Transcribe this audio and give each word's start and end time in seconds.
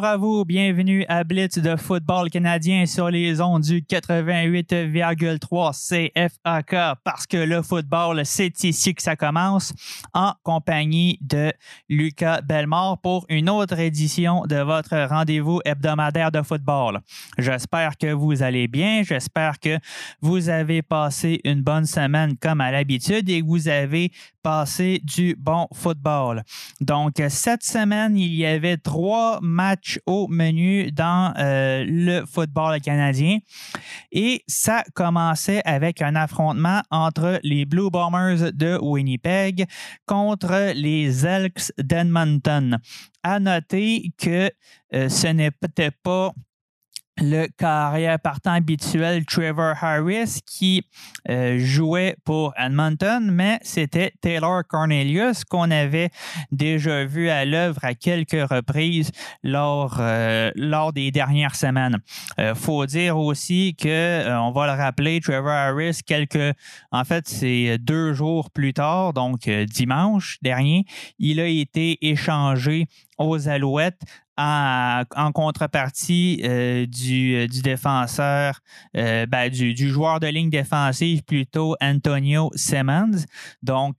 Bonjour 0.00 0.12
à 0.12 0.16
vous, 0.16 0.46
bienvenue 0.46 1.04
à 1.10 1.24
Blitz 1.24 1.58
de 1.58 1.76
football 1.76 2.30
canadien 2.30 2.86
sur 2.86 3.10
les 3.10 3.42
ondes 3.42 3.64
du 3.64 3.82
88,3 3.82 5.76
CFAK 5.76 6.74
parce 7.04 7.26
que 7.26 7.36
le 7.36 7.60
football, 7.60 8.22
c'est 8.24 8.64
ici 8.64 8.94
que 8.94 9.02
ça 9.02 9.14
commence 9.14 9.74
en 10.14 10.32
compagnie 10.42 11.18
de 11.20 11.52
Lucas 11.90 12.40
Belmort 12.40 12.98
pour 13.02 13.26
une 13.28 13.50
autre 13.50 13.78
édition 13.78 14.46
de 14.46 14.56
votre 14.56 15.06
rendez-vous 15.06 15.60
hebdomadaire 15.66 16.32
de 16.32 16.40
football. 16.40 17.00
J'espère 17.36 17.98
que 17.98 18.10
vous 18.10 18.42
allez 18.42 18.68
bien, 18.68 19.02
j'espère 19.02 19.60
que 19.60 19.76
vous 20.22 20.48
avez 20.48 20.80
passé 20.80 21.42
une 21.44 21.60
bonne 21.60 21.84
semaine 21.84 22.38
comme 22.38 22.62
à 22.62 22.70
l'habitude 22.70 23.28
et 23.28 23.42
que 23.42 23.46
vous 23.46 23.68
avez 23.68 24.12
passé 24.42 25.02
du 25.04 25.36
bon 25.38 25.68
football. 25.74 26.42
Donc, 26.80 27.22
cette 27.28 27.62
semaine, 27.62 28.16
il 28.16 28.34
y 28.34 28.46
avait 28.46 28.78
trois 28.78 29.38
matchs 29.42 29.89
au 30.06 30.28
menu 30.28 30.92
dans 30.92 31.34
euh, 31.38 31.84
le 31.86 32.24
football 32.26 32.80
canadien. 32.80 33.38
Et 34.12 34.42
ça 34.46 34.84
commençait 34.94 35.62
avec 35.64 36.02
un 36.02 36.14
affrontement 36.14 36.82
entre 36.90 37.40
les 37.42 37.64
Blue 37.64 37.90
Bombers 37.90 38.52
de 38.52 38.78
Winnipeg 38.80 39.66
contre 40.06 40.72
les 40.74 41.26
Elks 41.26 41.72
d'Edmonton. 41.78 42.78
À 43.22 43.40
noter 43.40 44.12
que 44.18 44.50
euh, 44.94 45.08
ce 45.08 45.26
n'était 45.28 45.90
pas 45.90 46.32
le 47.20 47.46
carrière 47.48 48.18
partant 48.18 48.52
habituel 48.52 49.24
Trevor 49.26 49.74
Harris 49.80 50.40
qui 50.46 50.84
euh, 51.28 51.58
jouait 51.58 52.16
pour 52.24 52.54
Edmonton, 52.56 53.30
mais 53.30 53.58
c'était 53.62 54.12
Taylor 54.20 54.62
Cornelius 54.66 55.44
qu'on 55.44 55.70
avait 55.70 56.10
déjà 56.50 57.04
vu 57.04 57.28
à 57.28 57.44
l'œuvre 57.44 57.84
à 57.84 57.94
quelques 57.94 58.48
reprises 58.50 59.10
lors, 59.42 59.98
euh, 60.00 60.50
des 60.94 61.10
dernières 61.10 61.54
semaines. 61.54 61.98
Euh, 62.38 62.54
faut 62.54 62.86
dire 62.86 63.18
aussi 63.18 63.76
que, 63.78 63.88
euh, 63.88 64.40
on 64.40 64.50
va 64.52 64.66
le 64.74 64.80
rappeler, 64.80 65.20
Trevor 65.20 65.50
Harris, 65.50 66.00
quelques, 66.06 66.54
en 66.90 67.04
fait, 67.04 67.28
c'est 67.28 67.78
deux 67.78 68.14
jours 68.14 68.50
plus 68.50 68.72
tard, 68.72 69.12
donc 69.12 69.48
dimanche 69.48 70.38
dernier, 70.42 70.84
il 71.18 71.40
a 71.40 71.46
été 71.46 71.98
échangé 72.00 72.86
aux 73.18 73.48
Alouettes 73.48 74.00
en, 74.40 75.32
contrepartie 75.32 76.40
euh, 76.44 76.86
du, 76.86 77.34
euh, 77.34 77.46
du 77.46 77.60
défenseur, 77.62 78.60
euh, 78.96 79.26
ben, 79.26 79.50
du, 79.50 79.88
joueur 79.88 80.20
de 80.20 80.26
ligne 80.26 80.50
défensive 80.50 81.22
plutôt 81.22 81.76
Antonio 81.80 82.50
Simmons. 82.54 83.24
Donc, 83.62 83.96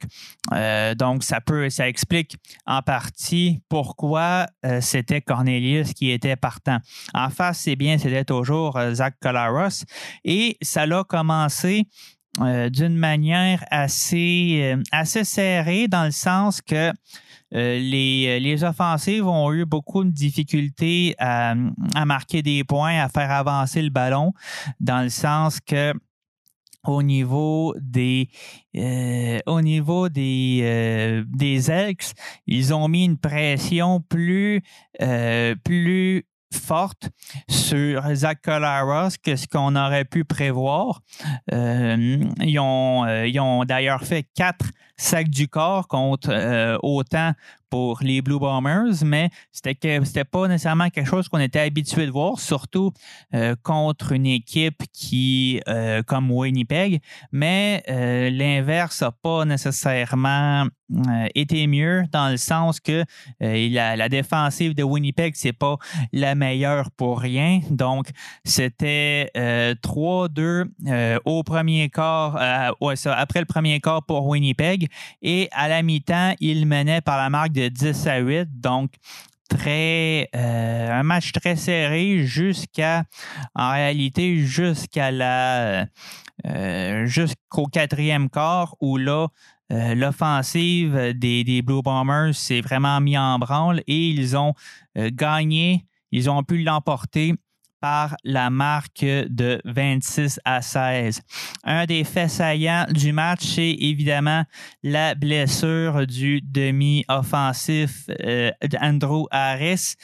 donc 0.97 1.23
ça 1.23 1.41
peut, 1.41 1.69
ça 1.69 1.87
explique 1.87 2.37
en 2.65 2.81
partie 2.81 3.61
pourquoi 3.69 4.47
c'était 4.79 5.21
Cornelius 5.21 5.93
qui 5.93 6.11
était 6.11 6.35
partant. 6.35 6.77
En 7.13 7.29
face, 7.29 7.59
c'est 7.59 7.75
bien, 7.75 7.97
c'était 7.97 8.25
toujours 8.25 8.79
Zach 8.93 9.15
Colaros 9.21 9.83
et 10.23 10.57
ça 10.61 10.85
l'a 10.85 11.03
commencé 11.03 11.85
d'une 12.39 12.95
manière 12.95 13.63
assez, 13.69 14.75
assez 14.91 15.23
serrée 15.23 15.87
dans 15.87 16.05
le 16.05 16.11
sens 16.11 16.61
que 16.61 16.91
euh, 17.53 17.79
les, 17.79 18.39
les 18.39 18.63
offensives 18.63 19.27
ont 19.27 19.51
eu 19.51 19.65
beaucoup 19.65 20.03
de 20.03 20.09
difficultés 20.09 21.15
à, 21.19 21.55
marquer 22.05 22.41
des 22.41 22.63
points, 22.63 22.99
à 22.99 23.09
faire 23.09 23.31
avancer 23.31 23.81
le 23.81 23.89
ballon, 23.89 24.33
dans 24.79 25.03
le 25.03 25.09
sens 25.09 25.59
que 25.59 25.93
au 26.87 27.03
niveau 27.03 27.75
des 27.79 28.29
euh, 28.75 29.39
au 29.45 29.61
niveau 29.61 30.09
des 30.09 30.61
euh, 30.63 31.23
des 31.27 31.69
Elks, 31.69 32.13
ils 32.47 32.73
ont 32.73 32.87
mis 32.87 33.05
une 33.05 33.17
pression 33.17 34.01
plus 34.01 34.61
euh, 35.01 35.55
plus 35.63 36.25
forte 36.53 37.09
sur 37.49 38.03
Zach 38.13 38.41
Colaros 38.41 39.15
que 39.23 39.35
ce 39.35 39.47
qu'on 39.47 39.75
aurait 39.75 40.05
pu 40.05 40.23
prévoir. 40.23 41.01
Euh, 41.53 42.17
ils 42.41 42.59
ont, 42.59 43.05
euh, 43.05 43.39
ont 43.39 43.65
d'ailleurs 43.65 44.03
fait 44.03 44.25
quatre 44.35 44.65
sacs 44.97 45.29
du 45.29 45.47
corps 45.47 45.87
contre 45.87 46.29
euh, 46.31 46.77
autant 46.83 47.33
pour 47.71 47.99
les 48.01 48.21
Blue 48.21 48.37
Bombers, 48.37 49.03
mais 49.03 49.29
c'était 49.51 49.99
c'était 50.03 50.25
pas 50.25 50.47
nécessairement 50.47 50.89
quelque 50.89 51.07
chose 51.07 51.27
qu'on 51.29 51.39
était 51.39 51.61
habitué 51.61 52.05
de 52.05 52.11
voir, 52.11 52.39
surtout 52.39 52.91
euh, 53.33 53.55
contre 53.63 54.11
une 54.11 54.27
équipe 54.27 54.83
qui 54.93 55.61
euh, 55.67 56.03
comme 56.03 56.29
Winnipeg, 56.29 56.99
mais 57.31 57.81
euh, 57.89 58.29
l'inverse 58.29 59.01
n'a 59.01 59.11
pas 59.11 59.45
nécessairement 59.45 60.67
été 61.33 61.67
mieux 61.67 62.03
dans 62.11 62.29
le 62.29 62.35
sens 62.35 62.81
que 62.81 63.05
la, 63.39 63.95
la 63.95 64.09
défensive 64.09 64.75
de 64.75 64.83
Winnipeg 64.83 65.35
c'est 65.37 65.53
pas 65.53 65.77
la 66.11 66.35
meilleure 66.35 66.91
pour 66.91 67.21
rien, 67.21 67.61
donc 67.69 68.07
c'était 68.43 69.31
euh, 69.37 69.73
3-2 69.75 70.65
euh, 70.87 71.19
au 71.23 71.43
premier 71.43 71.89
quart, 71.89 72.75
ouais, 72.81 72.97
ça, 72.97 73.15
après 73.15 73.39
le 73.39 73.45
premier 73.45 73.79
quart 73.79 74.03
pour 74.05 74.27
Winnipeg. 74.27 74.87
Et 75.21 75.47
à 75.53 75.69
la 75.69 75.81
mi-temps 75.81 76.33
il 76.41 76.65
menait 76.65 76.99
par 76.99 77.17
la 77.17 77.29
marque 77.29 77.53
de 77.53 77.60
10 77.69 78.07
à 78.07 78.17
8, 78.17 78.59
donc 78.59 78.91
très 79.51 80.29
euh, 80.33 80.91
un 80.91 81.03
match 81.03 81.33
très 81.33 81.57
serré 81.57 82.23
jusqu'à 82.25 83.03
en 83.53 83.71
réalité 83.71 84.37
jusqu'à 84.37 85.11
la 85.11 85.87
euh, 86.47 87.05
jusqu'au 87.05 87.65
quatrième 87.65 88.29
quart 88.29 88.75
où 88.79 88.95
là 88.97 89.27
euh, 89.73 89.93
l'offensive 89.93 91.13
des, 91.15 91.43
des 91.43 91.61
Blue 91.61 91.81
Bombers 91.81 92.33
s'est 92.33 92.61
vraiment 92.61 93.01
mis 93.01 93.17
en 93.17 93.39
branle 93.39 93.81
et 93.87 94.09
ils 94.09 94.37
ont 94.37 94.53
gagné, 94.95 95.85
ils 96.11 96.29
ont 96.29 96.43
pu 96.43 96.63
l'emporter 96.63 97.35
par 97.81 98.15
la 98.23 98.49
marque 98.49 99.03
de 99.03 99.59
26 99.65 100.39
à 100.45 100.61
16. 100.61 101.21
Un 101.63 101.85
des 101.85 102.03
faits 102.03 102.29
saillants 102.29 102.85
du 102.89 103.11
match, 103.11 103.41
c'est 103.41 103.75
évidemment 103.79 104.43
la 104.83 105.15
blessure 105.15 106.05
du 106.05 106.41
demi-offensif 106.41 108.05
euh, 108.23 108.51
Andrew 108.79 109.25
Harris, 109.31 109.95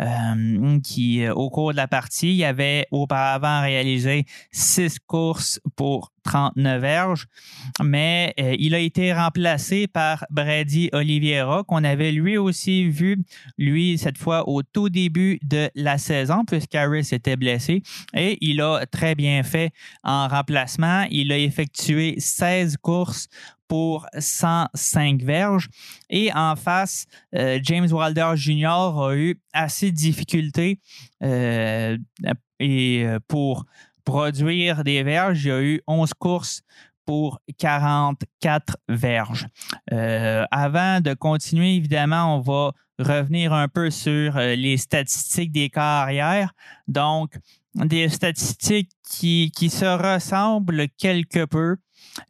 euh, 0.00 0.80
qui, 0.80 1.24
euh, 1.24 1.34
au 1.34 1.50
cours 1.50 1.72
de 1.72 1.76
la 1.76 1.88
partie, 1.88 2.44
avait 2.44 2.86
auparavant 2.90 3.60
réalisé 3.60 4.24
six 4.52 4.98
courses 5.00 5.60
pour 5.76 6.13
39 6.24 6.80
verges, 6.80 7.26
mais 7.82 8.34
euh, 8.40 8.56
il 8.58 8.74
a 8.74 8.78
été 8.78 9.12
remplacé 9.12 9.86
par 9.86 10.24
Brady 10.30 10.90
Oliveira, 10.92 11.62
qu'on 11.64 11.84
avait 11.84 12.12
lui 12.12 12.36
aussi 12.36 12.88
vu, 12.88 13.22
lui, 13.58 13.98
cette 13.98 14.18
fois 14.18 14.48
au 14.48 14.62
tout 14.62 14.88
début 14.88 15.38
de 15.42 15.70
la 15.74 15.98
saison, 15.98 16.44
puisqu'Harris 16.44 17.08
était 17.12 17.36
blessé, 17.36 17.82
et 18.14 18.38
il 18.40 18.60
a 18.60 18.86
très 18.86 19.14
bien 19.14 19.42
fait 19.42 19.70
en 20.02 20.28
remplacement. 20.28 21.06
Il 21.10 21.30
a 21.30 21.38
effectué 21.38 22.16
16 22.18 22.78
courses 22.78 23.28
pour 23.68 24.06
105 24.18 25.22
verges. 25.22 25.68
Et 26.10 26.32
en 26.32 26.56
face, 26.56 27.06
euh, 27.34 27.58
James 27.62 27.88
Wilder 27.90 28.32
Jr. 28.36 28.66
a 28.66 29.14
eu 29.14 29.40
assez 29.52 29.90
de 29.90 29.96
difficultés 29.96 30.80
euh, 31.22 31.96
et 32.60 33.04
euh, 33.04 33.18
pour 33.26 33.64
produire 34.04 34.84
des 34.84 35.02
verges. 35.02 35.44
Il 35.44 35.48
y 35.48 35.52
a 35.52 35.62
eu 35.62 35.80
11 35.86 36.14
courses 36.14 36.62
pour 37.04 37.40
44 37.58 38.76
verges. 38.88 39.46
Euh, 39.92 40.44
avant 40.50 41.00
de 41.00 41.14
continuer, 41.14 41.76
évidemment, 41.76 42.36
on 42.36 42.40
va 42.40 42.72
revenir 42.98 43.52
un 43.52 43.68
peu 43.68 43.90
sur 43.90 44.36
euh, 44.36 44.54
les 44.54 44.76
statistiques 44.76 45.52
des 45.52 45.68
carrières. 45.68 46.52
Donc, 46.88 47.36
des 47.74 48.08
statistiques 48.08 48.90
qui, 49.08 49.50
qui 49.54 49.68
se 49.68 49.84
ressemblent 49.84 50.86
quelque 50.96 51.44
peu. 51.44 51.76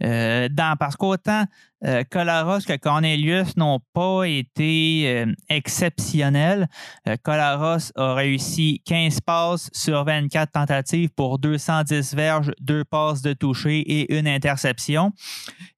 Euh, 0.03 0.49
dans, 0.51 0.77
parce 0.79 0.97
qu'autant 0.97 1.45
euh, 1.87 2.05
Colaros 2.11 2.61
que 2.67 2.77
Cornelius 2.77 3.57
n'ont 3.57 3.81
pas 3.93 4.25
été 4.25 5.05
euh, 5.07 5.33
exceptionnels. 5.49 6.69
Euh, 7.09 7.17
Colaros 7.23 7.93
a 7.97 8.15
réussi 8.15 8.83
15 8.87 9.21
passes 9.21 9.71
sur 9.73 10.05
24 10.05 10.53
tentatives 10.53 11.11
pour 11.11 11.39
210 11.39 12.15
verges, 12.15 12.53
2 12.61 12.85
passes 12.85 13.23
de 13.23 13.33
toucher 13.33 13.81
et 13.81 14.17
une 14.19 14.27
interception. 14.27 15.13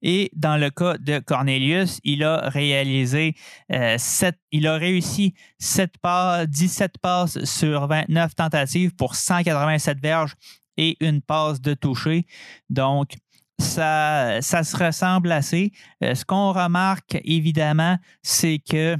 Et 0.01 0.31
dans 0.35 0.57
le 0.57 0.69
cas 0.69 0.97
de 0.97 1.19
Cornelius, 1.19 1.99
il 2.03 2.23
a 2.23 2.49
réalisé 2.49 3.35
7, 3.69 4.35
il 4.51 4.67
a 4.67 4.75
réussi 4.75 5.33
7 5.59 5.97
passes, 6.01 6.47
17 6.47 6.97
passes 6.99 7.43
sur 7.43 7.87
29 7.87 8.35
tentatives 8.35 8.95
pour 8.95 9.15
187 9.15 9.99
verges 9.99 10.35
et 10.77 10.95
une 10.99 11.21
passe 11.21 11.59
de 11.61 11.73
toucher. 11.73 12.25
Donc, 12.69 13.15
ça, 13.59 14.41
ça 14.41 14.63
se 14.63 14.77
ressemble 14.77 15.31
assez. 15.31 15.71
Euh, 16.03 16.15
ce 16.15 16.25
qu'on 16.25 16.51
remarque, 16.51 17.17
évidemment, 17.23 17.97
c'est 18.21 18.59
que 18.59 18.97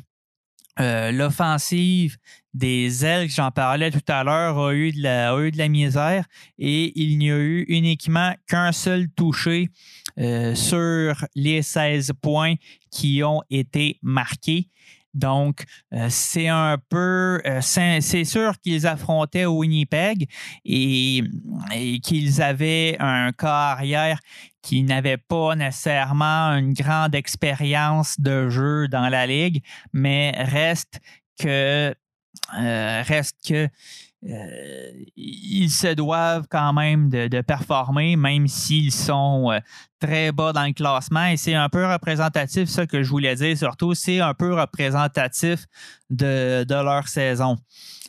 euh, 0.80 1.12
l'offensive 1.12 2.18
des 2.54 3.06
Elks, 3.06 3.32
j'en 3.32 3.52
parlais 3.52 3.92
tout 3.92 4.00
à 4.08 4.24
l'heure, 4.24 4.60
a, 4.60 4.74
eu 4.74 4.92
de 4.92 5.02
la, 5.02 5.34
a 5.34 5.40
eu 5.40 5.52
de 5.52 5.58
la 5.58 5.68
misère 5.68 6.26
et 6.58 7.00
il 7.00 7.18
n'y 7.18 7.32
a 7.32 7.38
eu 7.38 7.66
uniquement 7.68 8.34
qu'un 8.48 8.72
seul 8.72 9.10
touché 9.10 9.70
euh, 10.20 10.54
sur 10.56 11.26
les 11.36 11.62
16 11.62 12.14
points 12.22 12.56
qui 12.92 13.24
ont 13.24 13.42
été 13.50 14.00
marqués. 14.02 14.70
Donc, 15.18 15.66
euh, 15.94 16.08
c'est 16.10 16.48
un 16.48 16.78
peu, 16.90 17.42
euh, 17.46 17.60
c'est 17.62 18.24
sûr 18.24 18.54
qu'ils 18.62 18.86
affrontaient 18.86 19.46
Winnipeg 19.46 20.30
et, 20.64 21.24
qu'ils 22.04 22.42
avaient 22.42 22.96
un 23.00 23.32
cas 23.32 23.72
arrière 23.72 24.20
qui 24.62 24.84
n'avait 24.84 25.18
pas 25.18 25.56
nécessairement 25.56 26.56
une 26.58 26.74
grande 26.74 27.16
expérience 27.16 28.20
de 28.20 28.50
jeu 28.50 28.88
dans 28.88 29.10
la 29.10 29.26
ligue, 29.26 29.64
mais 29.92 30.34
reste 30.38 31.00
que, 31.40 31.96
euh, 32.60 33.04
reste 33.06 33.38
que 33.48 33.70
euh, 34.26 34.92
ils 35.16 35.70
se 35.70 35.94
doivent 35.94 36.48
quand 36.50 36.74
même 36.74 37.10
de, 37.10 37.42
performer, 37.42 38.16
même 38.16 38.48
s'ils 38.48 38.92
sont 38.92 39.52
euh, 39.52 39.60
très 40.00 40.32
bas 40.32 40.54
dans 40.54 40.66
le 40.66 40.74
classement. 40.74 41.26
Et 41.26 41.38
c'est 41.38 41.54
un 41.54 41.70
peu 41.70 41.86
représentatif, 41.86 42.68
ça 42.68 42.88
que 42.88 43.04
je 43.04 43.10
voulais 43.10 43.36
dire 43.36 43.56
surtout, 43.58 43.94
c'est 43.94 44.20
un 44.20 44.34
peu 44.34 44.54
représentatif 44.60 45.66
de, 46.10 46.66
leur 46.70 47.08
saison. 47.08 47.58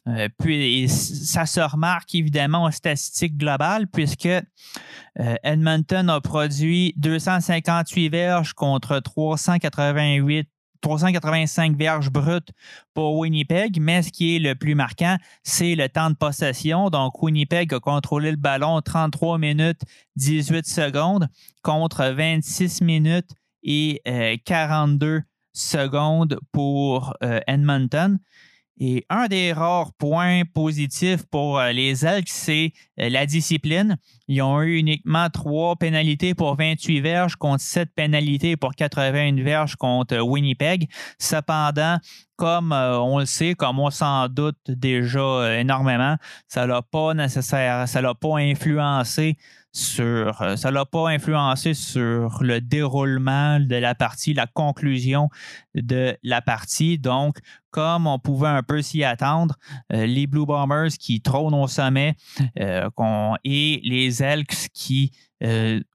Euh, 0.07 0.29
puis 0.39 0.89
ça 0.89 1.45
se 1.45 1.61
remarque 1.61 2.15
évidemment 2.15 2.65
aux 2.65 2.71
statistiques 2.71 3.37
globales, 3.37 3.87
puisque 3.87 4.29
Edmonton 5.43 6.09
a 6.09 6.21
produit 6.21 6.95
258 6.97 8.09
verges 8.09 8.53
contre 8.55 9.01
388 9.01 10.49
385 10.81 11.77
verges 11.77 12.11
brutes 12.11 12.51
pour 12.95 13.17
Winnipeg, 13.19 13.81
mais 13.81 14.03
ce 14.03 14.11
qui 14.11 14.37
est 14.37 14.39
le 14.39 14.55
plus 14.55 14.75
marquant, 14.75 15.17
c'est 15.43 15.75
le 15.75 15.89
temps 15.89 16.11
de 16.11 16.17
possession. 16.17 16.91
Donc, 16.91 17.23
Winnipeg 17.23 17.73
a 17.75 17.81
contrôlé 17.81 18.31
le 18.31 18.37
ballon 18.37 18.81
33 18.81 19.39
minutes 19.39 19.81
18 20.17 20.67
secondes 20.67 21.29
contre 21.63 22.07
26 22.07 22.83
minutes 22.83 23.31
et 23.63 24.01
42 24.45 25.07
euh, 25.07 25.21
secondes 25.53 26.39
pour 26.53 27.15
euh, 27.23 27.41
Edmonton. 27.47 28.19
Et 28.81 29.05
un 29.11 29.27
des 29.27 29.53
rares 29.53 29.93
points 29.93 30.43
positifs 30.55 31.25
pour 31.27 31.59
euh, 31.59 31.73
les 31.73 32.07
Elks, 32.07 32.29
c'est 32.29 32.73
euh, 33.01 33.09
la 33.09 33.27
discipline. 33.27 33.97
Ils 34.29 34.41
ont 34.43 34.63
eu 34.63 34.77
uniquement 34.77 35.29
trois 35.31 35.75
pénalités 35.75 36.35
pour 36.35 36.55
28 36.57 37.01
verges 37.01 37.37
contre 37.37 37.63
sept 37.63 37.91
pénalités 37.93 38.57
pour 38.57 38.75
81 38.77 39.43
verges 39.43 39.75
contre 39.75 40.21
Winnipeg. 40.21 40.89
Cependant, 41.19 41.99
comme 42.37 42.73
euh, 42.73 43.01
on 43.01 43.19
le 43.19 43.27
sait, 43.27 43.55
comme 43.55 43.81
on 43.81 43.91
s'en 43.91 44.29
doute 44.29 44.59
déjà 44.69 45.59
énormément, 45.59 46.17
ça 46.47 46.65
l'a 46.65 46.83
pas 46.83 47.15
nécessaire, 47.15 47.89
ça 47.89 48.01
l'a 48.01 48.15
pas 48.15 48.39
influencé 48.39 49.37
sur, 49.79 50.43
euh, 50.43 50.57
ça 50.57 50.71
l'a 50.71 50.85
pas 50.85 51.09
influencé 51.09 51.73
sur 51.73 52.43
le 52.43 52.61
déroulement 52.61 53.61
de 53.61 53.77
la 53.77 53.95
partie, 53.95 54.35
la 54.35 54.47
conclusion 54.47 55.29
de 55.75 56.17
la 56.23 56.43
partie. 56.43 56.99
Donc, 56.99 57.39
comme 57.71 58.07
on 58.07 58.19
pouvait 58.19 58.49
un 58.49 58.63
peu 58.63 58.83
s'y 58.83 59.05
attendre, 59.05 59.55
euh, 59.93 60.07
les 60.07 60.27
Blue 60.27 60.47
Bombers 60.47 60.91
qui 60.99 61.21
trônent 61.21 61.55
au 61.55 61.69
sommet 61.69 62.17
euh, 62.59 62.89
et 63.45 63.81
les 63.85 64.23
Elks 64.23 64.69
qui, 64.75 65.13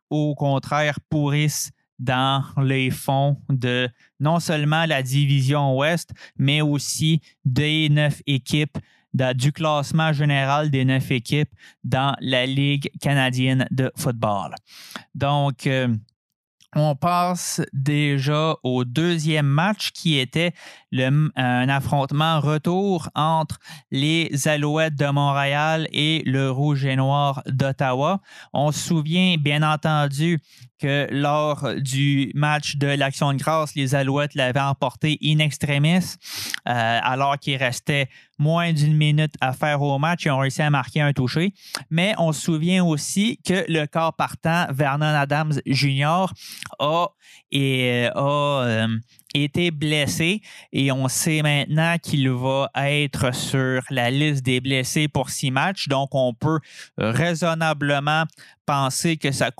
au 0.09 0.35
contraire, 0.35 0.99
pourrissent 1.09 1.71
dans 1.99 2.43
les 2.61 2.89
fonds 2.89 3.37
de 3.49 3.89
non 4.19 4.39
seulement 4.39 4.85
la 4.85 5.03
division 5.03 5.77
Ouest, 5.77 6.11
mais 6.37 6.61
aussi 6.61 7.21
des 7.45 7.89
neuf 7.89 8.21
équipes 8.25 8.77
du 9.13 9.51
classement 9.51 10.13
général 10.13 10.69
des 10.69 10.85
neuf 10.85 11.11
équipes 11.11 11.51
dans 11.83 12.15
la 12.19 12.45
Ligue 12.45 12.89
canadienne 12.99 13.67
de 13.71 13.91
football. 13.95 14.55
Donc, 15.15 15.67
euh, 15.67 15.87
on 16.75 16.95
passe 16.95 17.61
déjà 17.71 18.55
au 18.63 18.83
deuxième 18.83 19.45
match 19.45 19.91
qui 19.91 20.17
était 20.17 20.53
un 20.97 21.69
affrontement 21.69 22.39
retour 22.39 23.09
entre 23.15 23.59
les 23.91 24.47
Alouettes 24.47 24.95
de 24.95 25.07
Montréal 25.07 25.87
et 25.91 26.23
le 26.25 26.49
Rouge 26.49 26.85
et 26.85 26.95
Noir 26.95 27.43
d'Ottawa. 27.45 28.21
On 28.53 28.71
se 28.71 28.79
souvient 28.79 29.35
bien 29.37 29.61
entendu 29.61 30.39
lors 30.83 31.75
du 31.75 32.31
match 32.35 32.75
de 32.77 32.87
l'Action 32.87 33.33
de 33.33 33.37
grâce, 33.37 33.75
les 33.75 33.95
Alouettes 33.95 34.35
l'avaient 34.35 34.59
emporté 34.59 35.17
in 35.23 35.39
extremis, 35.39 36.15
euh, 36.67 36.99
alors 37.01 37.37
qu'il 37.37 37.57
restait 37.57 38.09
moins 38.37 38.73
d'une 38.73 38.95
minute 38.95 39.33
à 39.41 39.53
faire 39.53 39.81
au 39.81 39.97
match. 39.99 40.25
Ils 40.25 40.31
ont 40.31 40.39
réussi 40.39 40.61
à 40.61 40.69
marquer 40.69 41.01
un 41.01 41.13
toucher. 41.13 41.53
Mais 41.89 42.13
on 42.17 42.31
se 42.31 42.41
souvient 42.41 42.83
aussi 42.83 43.39
que 43.45 43.65
le 43.67 43.85
corps 43.85 44.15
partant, 44.15 44.67
Vernon 44.69 45.05
Adams 45.05 45.59
Jr., 45.65 46.25
a, 46.79 47.07
et, 47.51 48.09
a 48.13 48.63
euh, 48.63 48.87
été 49.33 49.71
blessé 49.71 50.41
et 50.71 50.91
on 50.91 51.07
sait 51.07 51.41
maintenant 51.41 51.97
qu'il 52.01 52.29
va 52.29 52.69
être 52.75 53.33
sur 53.33 53.81
la 53.89 54.11
liste 54.11 54.43
des 54.43 54.61
blessés 54.61 55.07
pour 55.07 55.29
six 55.29 55.51
matchs. 55.51 55.87
Donc, 55.87 56.09
on 56.13 56.33
peut 56.33 56.59
raisonnablement 56.97 58.25
penser 58.65 59.17
que 59.17 59.31
sa, 59.31 59.51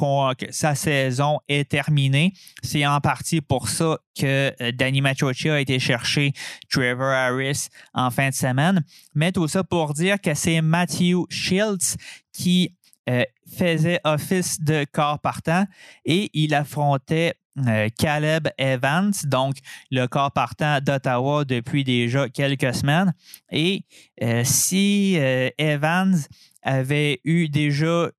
sa 0.49 0.75
saison 0.75 1.39
est 1.47 1.69
terminée. 1.69 2.33
C'est 2.61 2.85
en 2.85 2.99
partie 3.01 3.41
pour 3.41 3.67
ça 3.67 3.97
que 4.17 4.53
euh, 4.61 4.71
Danny 4.71 5.01
Machochi 5.01 5.49
a 5.49 5.59
été 5.59 5.79
chercher 5.79 6.33
Trevor 6.69 7.11
Harris 7.11 7.67
en 7.93 8.11
fin 8.11 8.29
de 8.29 8.33
semaine. 8.33 8.83
Mais 9.15 9.31
tout 9.31 9.47
ça 9.47 9.63
pour 9.63 9.93
dire 9.93 10.21
que 10.21 10.33
c'est 10.33 10.61
Matthew 10.61 11.25
Shields 11.29 11.97
qui 12.31 12.75
euh, 13.09 13.23
faisait 13.57 13.99
office 14.05 14.61
de 14.61 14.85
corps 14.91 15.19
partant 15.19 15.65
et 16.05 16.29
il 16.33 16.53
affrontait 16.53 17.33
euh, 17.59 17.87
Caleb 17.99 18.47
Evans, 18.57 19.13
donc 19.25 19.57
le 19.91 20.07
corps 20.07 20.31
partant 20.31 20.79
d'Ottawa 20.81 21.45
depuis 21.45 21.83
déjà 21.83 22.27
quelques 22.27 22.73
semaines. 22.73 23.13
Et 23.51 23.85
euh, 24.23 24.41
si 24.43 25.15
euh, 25.19 25.49
Evans 25.59 26.15
avait 26.63 27.21
eu 27.23 27.49
déjà 27.49 28.09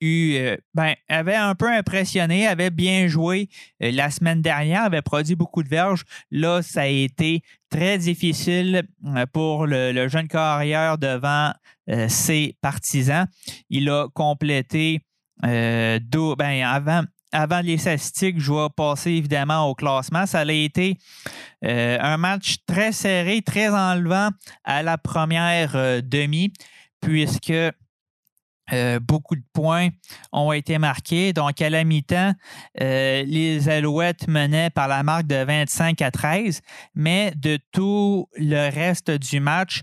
eu, 0.00 0.38
ben, 0.74 0.94
avait 1.08 1.34
un 1.34 1.56
peu 1.56 1.68
impressionné, 1.72 2.46
avait 2.46 2.70
bien 2.70 3.08
joué 3.08 3.48
la 3.80 4.12
semaine 4.12 4.42
dernière, 4.42 4.84
avait 4.84 5.02
produit 5.02 5.34
beaucoup 5.34 5.64
de 5.64 5.68
verges. 5.68 6.04
Là, 6.30 6.62
ça 6.62 6.82
a 6.82 6.86
été 6.86 7.42
très 7.70 7.98
difficile 7.98 8.84
pour 9.32 9.66
le, 9.66 10.06
jeune 10.06 10.28
carrière 10.28 10.98
devant 10.98 11.52
ses 12.06 12.56
partisans. 12.60 13.26
Il 13.70 13.90
a 13.90 14.06
complété 14.14 15.00
ben, 15.42 16.62
avant, 16.62 17.02
avant 17.32 17.60
les 17.60 17.78
statistiques, 17.78 18.40
je 18.40 18.52
vais 18.52 18.68
passer 18.74 19.10
évidemment 19.10 19.66
au 19.68 19.74
classement. 19.74 20.26
Ça 20.26 20.40
a 20.40 20.52
été 20.52 20.96
euh, 21.64 21.98
un 22.00 22.16
match 22.16 22.56
très 22.66 22.92
serré, 22.92 23.42
très 23.42 23.68
enlevant 23.68 24.30
à 24.64 24.82
la 24.82 24.98
première 24.98 25.76
euh, 25.76 26.00
demi, 26.02 26.52
puisque 27.00 27.52
euh, 28.70 29.00
beaucoup 29.00 29.34
de 29.34 29.44
points 29.54 29.88
ont 30.30 30.52
été 30.52 30.78
marqués. 30.78 31.32
Donc, 31.32 31.62
à 31.62 31.70
la 31.70 31.84
mi-temps, 31.84 32.34
les 32.78 33.68
Alouettes 33.68 34.28
menaient 34.28 34.68
par 34.70 34.88
la 34.88 35.02
marque 35.02 35.26
de 35.26 35.42
25 35.42 36.02
à 36.02 36.10
13, 36.10 36.60
mais 36.94 37.32
de 37.34 37.58
tout 37.72 38.28
le 38.36 38.70
reste 38.70 39.10
du 39.10 39.40
match, 39.40 39.80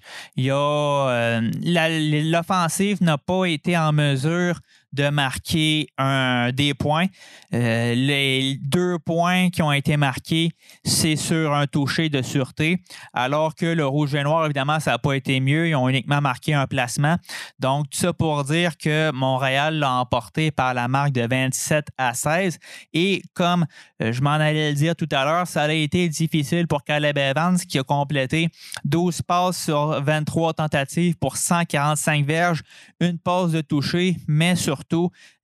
l'offensive 2.23 3.01
n'a 3.01 3.17
pas 3.17 3.45
été 3.45 3.75
en 3.75 3.91
mesure 3.91 4.59
de 4.95 5.09
marquer 5.09 5.87
un, 5.97 6.51
des 6.51 6.73
points. 6.73 7.07
Euh, 7.53 7.93
les 7.93 8.57
deux 8.61 8.97
points 8.97 9.49
qui 9.49 9.61
ont 9.61 9.71
été 9.71 9.97
marqués, 9.97 10.51
c'est 10.83 11.17
sur 11.17 11.53
un 11.53 11.67
toucher 11.67 12.09
de 12.09 12.21
sûreté, 12.21 12.77
alors 13.13 13.55
que 13.55 13.65
le 13.65 13.85
rouge 13.85 14.15
et 14.15 14.23
noir, 14.23 14.45
évidemment, 14.45 14.79
ça 14.79 14.91
n'a 14.91 14.97
pas 14.97 15.13
été 15.13 15.39
mieux. 15.39 15.67
Ils 15.67 15.75
ont 15.75 15.89
uniquement 15.89 16.21
marqué 16.21 16.53
un 16.53 16.65
placement. 16.65 17.17
Donc, 17.59 17.89
tout 17.89 17.99
ça 17.99 18.13
pour 18.13 18.43
dire 18.45 18.77
que 18.77 19.11
Montréal 19.11 19.79
l'a 19.79 19.91
emporté 19.91 20.51
par 20.51 20.73
la 20.73 20.87
marque 20.87 21.11
de 21.11 21.27
27 21.27 21.87
à 21.97 22.13
16. 22.13 22.57
Et 22.93 23.21
comme 23.33 23.65
euh, 24.01 24.13
je 24.13 24.21
m'en 24.21 24.31
allais 24.31 24.69
le 24.71 24.75
dire 24.75 24.95
tout 24.95 25.09
à 25.11 25.25
l'heure, 25.25 25.47
ça 25.47 25.63
a 25.63 25.71
été 25.71 26.07
difficile 26.07 26.67
pour 26.67 26.83
Caleb 26.83 27.17
Evans 27.17 27.57
qui 27.57 27.77
a 27.79 27.83
complété 27.83 28.49
12 28.85 29.21
passes 29.23 29.65
sur 29.65 30.01
23 30.01 30.53
tentatives 30.53 31.15
pour 31.17 31.35
145 31.35 32.25
verges, 32.25 32.63
une 33.01 33.19
passe 33.19 33.51
de 33.51 33.61
toucher, 33.61 34.17
mais 34.27 34.55
surtout 34.55 34.84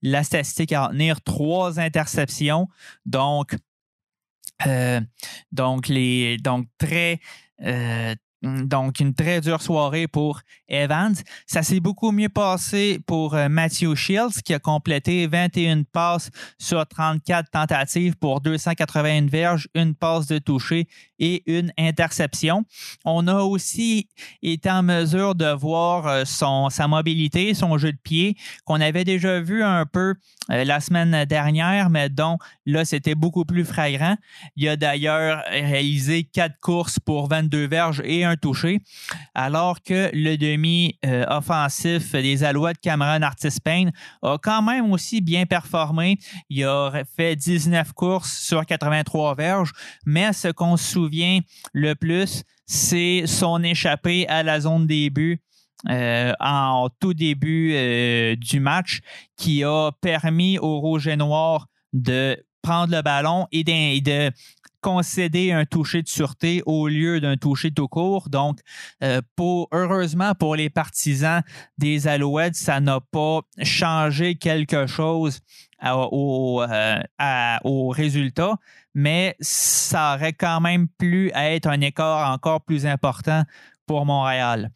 la 0.02 0.22
statistique 0.22 0.72
à 0.72 0.86
retenir, 0.86 1.20
trois 1.20 1.80
interceptions. 1.80 2.68
Donc, 3.06 3.56
euh, 4.66 5.00
donc, 5.50 5.88
les, 5.88 6.36
donc 6.38 6.66
très, 6.78 7.20
euh, 7.62 8.14
donc, 8.42 8.98
une 8.98 9.14
très 9.14 9.40
dure 9.40 9.62
soirée 9.62 10.08
pour 10.08 10.40
Evans. 10.68 11.14
Ça 11.46 11.62
s'est 11.62 11.80
beaucoup 11.80 12.10
mieux 12.10 12.28
passé 12.28 12.98
pour 13.06 13.34
euh, 13.34 13.48
Matthew 13.48 13.94
Shields, 13.94 14.42
qui 14.44 14.52
a 14.52 14.58
complété 14.58 15.26
21 15.26 15.84
passes 15.84 16.30
sur 16.58 16.84
34 16.86 17.50
tentatives 17.50 18.16
pour 18.16 18.40
281 18.40 19.26
verges, 19.26 19.68
une 19.74 19.94
passe 19.94 20.26
de 20.26 20.38
toucher 20.38 20.88
et 21.18 21.42
une 21.46 21.72
interception. 21.78 22.64
On 23.04 23.28
a 23.28 23.42
aussi 23.42 24.08
été 24.42 24.70
en 24.70 24.82
mesure 24.82 25.36
de 25.36 25.46
voir 25.46 26.06
euh, 26.08 26.24
son, 26.24 26.68
sa 26.68 26.88
mobilité, 26.88 27.54
son 27.54 27.78
jeu 27.78 27.92
de 27.92 27.98
pied, 28.02 28.36
qu'on 28.64 28.80
avait 28.80 29.04
déjà 29.04 29.40
vu 29.40 29.62
un 29.62 29.86
peu 29.86 30.14
euh, 30.50 30.64
la 30.64 30.80
semaine 30.80 31.24
dernière, 31.26 31.90
mais 31.90 32.08
dont 32.08 32.38
là, 32.66 32.84
c'était 32.84 33.14
beaucoup 33.14 33.44
plus 33.44 33.64
fragrant. 33.64 34.16
Il 34.56 34.68
a 34.68 34.76
d'ailleurs 34.76 35.44
réalisé 35.48 36.24
quatre 36.24 36.58
courses 36.60 36.98
pour 36.98 37.28
22 37.28 37.68
verges 37.68 38.02
et 38.04 38.24
un 38.24 38.31
touché, 38.36 38.80
alors 39.34 39.82
que 39.82 40.10
le 40.12 40.36
demi-offensif 40.36 42.12
des 42.12 42.44
Alouettes, 42.44 42.78
Cameron 42.80 43.22
Artis 43.22 43.60
Payne, 43.62 43.92
a 44.22 44.38
quand 44.42 44.62
même 44.62 44.90
aussi 44.92 45.20
bien 45.20 45.46
performé. 45.46 46.18
Il 46.48 46.64
a 46.64 47.02
fait 47.16 47.36
19 47.36 47.92
courses 47.92 48.38
sur 48.38 48.64
83 48.64 49.34
verges, 49.34 49.72
mais 50.06 50.32
ce 50.32 50.48
qu'on 50.48 50.76
se 50.76 50.92
souvient 50.92 51.40
le 51.72 51.94
plus, 51.94 52.42
c'est 52.66 53.24
son 53.26 53.62
échappée 53.62 54.26
à 54.28 54.42
la 54.42 54.60
zone 54.60 54.86
début. 54.86 55.40
Euh, 55.90 56.32
en 56.38 56.88
tout 57.00 57.12
début 57.12 57.72
euh, 57.74 58.36
du 58.36 58.60
match 58.60 59.00
qui 59.36 59.64
a 59.64 59.90
permis 60.00 60.56
au 60.56 60.78
Rouge 60.78 61.08
et 61.08 61.16
Noir 61.16 61.66
de 61.92 62.40
prendre 62.62 62.94
le 62.94 63.02
ballon 63.02 63.48
et 63.50 63.64
de, 63.64 64.30
concéder 64.82 65.52
un 65.52 65.64
toucher 65.64 66.02
de 66.02 66.08
sûreté 66.08 66.62
au 66.66 66.88
lieu 66.88 67.20
d'un 67.20 67.36
toucher 67.36 67.70
tout 67.70 67.88
court. 67.88 68.28
Donc, 68.28 68.58
euh, 69.02 69.22
pour, 69.36 69.68
heureusement 69.72 70.34
pour 70.34 70.56
les 70.56 70.68
partisans 70.68 71.42
des 71.78 72.08
Alouettes, 72.08 72.56
ça 72.56 72.80
n'a 72.80 73.00
pas 73.00 73.40
changé 73.62 74.34
quelque 74.34 74.86
chose 74.86 75.40
au, 75.84 76.62
au 77.64 77.88
résultat 77.88 78.58
mais 78.94 79.36
ça 79.40 80.14
aurait 80.14 80.32
quand 80.32 80.60
même 80.60 80.88
pu 80.88 81.30
être 81.34 81.66
un 81.66 81.80
écart 81.80 82.30
encore 82.32 82.62
plus 82.62 82.86
important 82.86 83.42
pour 83.86 84.06
Montréal. 84.06 84.70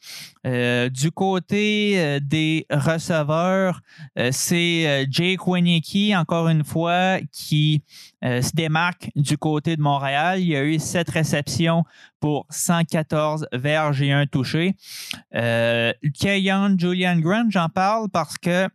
Euh, 0.46 0.88
du 0.88 1.10
côté 1.10 1.94
euh, 1.96 2.20
des 2.22 2.66
receveurs, 2.70 3.80
euh, 4.18 4.30
c'est 4.32 5.06
Jake 5.10 5.46
Winicky, 5.46 6.14
encore 6.14 6.48
une 6.48 6.64
fois, 6.64 7.18
qui 7.32 7.82
se 8.22 8.50
démarque 8.54 9.10
du 9.14 9.38
côté 9.38 9.76
de 9.76 9.82
Montréal. 9.82 10.40
Il 10.40 10.48
y 10.48 10.56
a 10.56 10.64
eu 10.64 10.80
sept 10.80 11.08
réceptions 11.10 11.84
pour 12.18 12.44
114 12.50 13.46
verges 13.52 14.02
et 14.02 14.10
un 14.10 14.26
touché. 14.26 14.74
Kayon 15.32 16.76
Julian 16.76 17.18
Grant, 17.20 17.46
j'en 17.50 17.68
parle 17.68 18.08
parce 18.10 18.36
que 18.36 18.68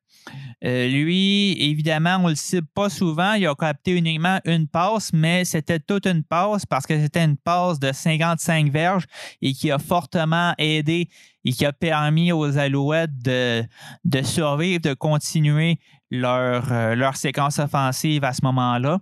euh, 0.63 0.87
lui, 0.87 1.57
évidemment, 1.59 2.17
on 2.17 2.25
ne 2.25 2.29
le 2.29 2.35
sait 2.35 2.61
pas 2.61 2.89
souvent. 2.89 3.33
Il 3.33 3.47
a 3.47 3.55
capté 3.55 3.91
uniquement 3.97 4.39
une 4.45 4.67
passe, 4.67 5.11
mais 5.11 5.43
c'était 5.43 5.79
toute 5.79 6.05
une 6.05 6.23
passe 6.23 6.65
parce 6.65 6.85
que 6.85 6.99
c'était 6.99 7.23
une 7.23 7.37
passe 7.37 7.79
de 7.79 7.91
55 7.91 8.71
verges 8.71 9.05
et 9.41 9.53
qui 9.53 9.71
a 9.71 9.79
fortement 9.79 10.53
aidé 10.57 11.09
et 11.43 11.51
qui 11.51 11.65
a 11.65 11.73
permis 11.73 12.31
aux 12.31 12.57
Alouettes 12.57 13.17
de, 13.23 13.63
de 14.05 14.21
survivre, 14.21 14.81
de 14.81 14.93
continuer 14.93 15.79
leur, 16.11 16.71
euh, 16.71 16.95
leur 16.95 17.15
séquence 17.15 17.57
offensive 17.57 18.23
à 18.23 18.33
ce 18.33 18.41
moment-là. 18.43 18.99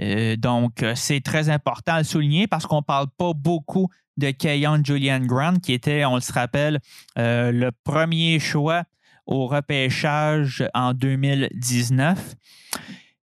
Euh, 0.00 0.36
donc, 0.36 0.82
c'est 0.94 1.20
très 1.20 1.50
important 1.50 1.94
à 1.94 1.98
le 1.98 2.04
souligner 2.04 2.46
parce 2.46 2.64
qu'on 2.64 2.78
ne 2.78 2.82
parle 2.82 3.08
pas 3.18 3.34
beaucoup 3.34 3.88
de 4.16 4.30
Kayon 4.30 4.82
Julian 4.82 5.20
Grant, 5.20 5.56
qui 5.56 5.74
était, 5.74 6.06
on 6.06 6.20
se 6.20 6.32
rappelle, 6.32 6.80
le 7.16 7.70
premier 7.84 8.38
choix 8.38 8.84
au 9.26 9.46
repêchage 9.46 10.64
en 10.74 10.94
2019. 10.94 12.34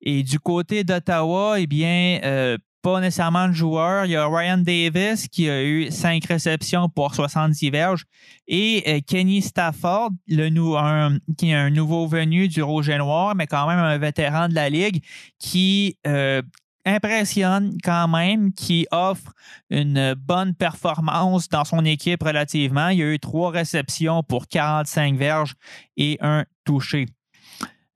Et 0.01 0.23
du 0.23 0.39
côté 0.39 0.83
d'Ottawa, 0.83 1.59
eh 1.59 1.67
bien, 1.67 2.19
euh, 2.23 2.57
pas 2.83 2.99
nécessairement 2.99 3.47
de 3.47 3.53
joueur. 3.53 4.05
Il 4.05 4.11
y 4.11 4.15
a 4.17 4.27
Ryan 4.27 4.57
Davis 4.57 5.29
qui 5.29 5.49
a 5.49 5.63
eu 5.63 5.89
cinq 5.89 6.25
réceptions 6.25 6.89
pour 6.89 7.15
70 7.15 7.69
verges 7.69 8.03
et 8.47 8.83
euh, 8.87 8.99
Kenny 9.07 9.41
Stafford, 9.41 10.09
qui 10.27 11.49
est 11.49 11.53
un 11.53 11.69
nouveau 11.69 12.05
venu 12.05 12.49
du 12.49 12.61
Rouge 12.61 12.89
et 12.89 12.97
Noir, 12.97 13.35
mais 13.35 13.47
quand 13.47 13.65
même 13.67 13.79
un 13.79 13.97
vétéran 13.97 14.49
de 14.49 14.55
la 14.55 14.69
Ligue, 14.69 15.01
qui 15.39 15.97
euh, 16.05 16.41
impressionne 16.85 17.77
quand 17.83 18.07
même, 18.07 18.53
qui 18.53 18.87
offre 18.91 19.33
une 19.69 20.13
bonne 20.15 20.53
performance 20.53 21.49
dans 21.49 21.65
son 21.65 21.85
équipe 21.85 22.23
relativement. 22.23 22.89
Il 22.89 22.99
y 22.99 23.03
a 23.03 23.13
eu 23.13 23.19
trois 23.19 23.51
réceptions 23.51 24.23
pour 24.23 24.47
45 24.47 25.15
verges 25.15 25.55
et 25.97 26.17
un 26.21 26.45
touché. 26.65 27.05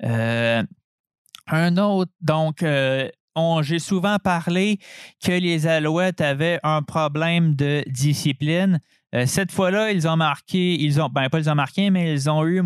Euh, 0.04 0.64
un 1.48 1.78
autre, 1.78 2.12
donc, 2.22 2.64
euh, 2.64 3.10
j'ai 3.62 3.80
souvent 3.80 4.18
parlé 4.18 4.80
que 5.24 5.32
les 5.32 5.68
Alouettes 5.68 6.22
avaient 6.22 6.60
un 6.64 6.82
problème 6.82 7.56
de 7.56 7.84
discipline. 7.88 8.80
Euh, 9.16 9.26
cette 9.26 9.52
fois-là, 9.52 9.92
ils 9.92 10.08
ont 10.08 10.18
marqué, 10.18 10.76
ils 10.82 11.02
ont, 11.02 11.10
ben 11.10 11.30
pas 11.30 11.40
ils 11.40 11.50
ont 11.50 11.56
marqué, 11.56 11.90
mais 11.90 12.14
ils 12.14 12.30
ont 12.30 12.46
eu 12.46 12.62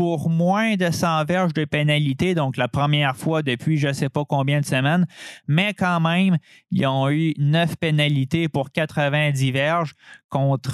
pour 0.00 0.30
moins 0.30 0.76
de 0.76 0.90
100 0.90 1.26
verges 1.26 1.52
de 1.52 1.66
pénalité, 1.66 2.34
donc 2.34 2.56
la 2.56 2.68
première 2.68 3.18
fois 3.18 3.42
depuis 3.42 3.76
je 3.76 3.88
ne 3.88 3.92
sais 3.92 4.08
pas 4.08 4.24
combien 4.24 4.62
de 4.62 4.64
semaines, 4.64 5.06
mais 5.46 5.74
quand 5.74 6.00
même, 6.00 6.38
ils 6.70 6.86
ont 6.86 7.10
eu 7.10 7.34
9 7.36 7.76
pénalités 7.76 8.48
pour 8.48 8.72
90 8.72 9.50
verges 9.50 9.92
contre 10.30 10.72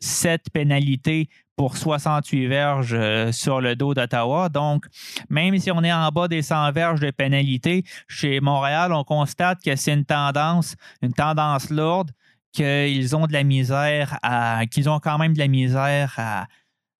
7 0.00 0.40
euh, 0.40 0.50
pénalités 0.52 1.28
pour 1.54 1.76
68 1.76 2.48
verges 2.48 2.96
euh, 2.98 3.30
sur 3.30 3.60
le 3.60 3.76
dos 3.76 3.94
d'Ottawa. 3.94 4.48
Donc, 4.48 4.86
même 5.30 5.56
si 5.60 5.70
on 5.70 5.84
est 5.84 5.92
en 5.92 6.08
bas 6.08 6.26
des 6.26 6.42
100 6.42 6.72
verges 6.72 6.98
de 6.98 7.12
pénalité, 7.12 7.84
chez 8.08 8.40
Montréal, 8.40 8.92
on 8.92 9.04
constate 9.04 9.62
que 9.64 9.76
c'est 9.76 9.94
une 9.94 10.04
tendance, 10.04 10.74
une 11.00 11.12
tendance 11.12 11.70
lourde, 11.70 12.10
qu'ils 12.52 13.14
ont 13.14 13.28
de 13.28 13.32
la 13.32 13.44
misère 13.44 14.18
à, 14.24 14.66
qu'ils 14.66 14.88
ont 14.88 14.98
quand 14.98 15.18
même 15.18 15.34
de 15.34 15.38
la 15.38 15.48
misère 15.48 16.14
à, 16.16 16.46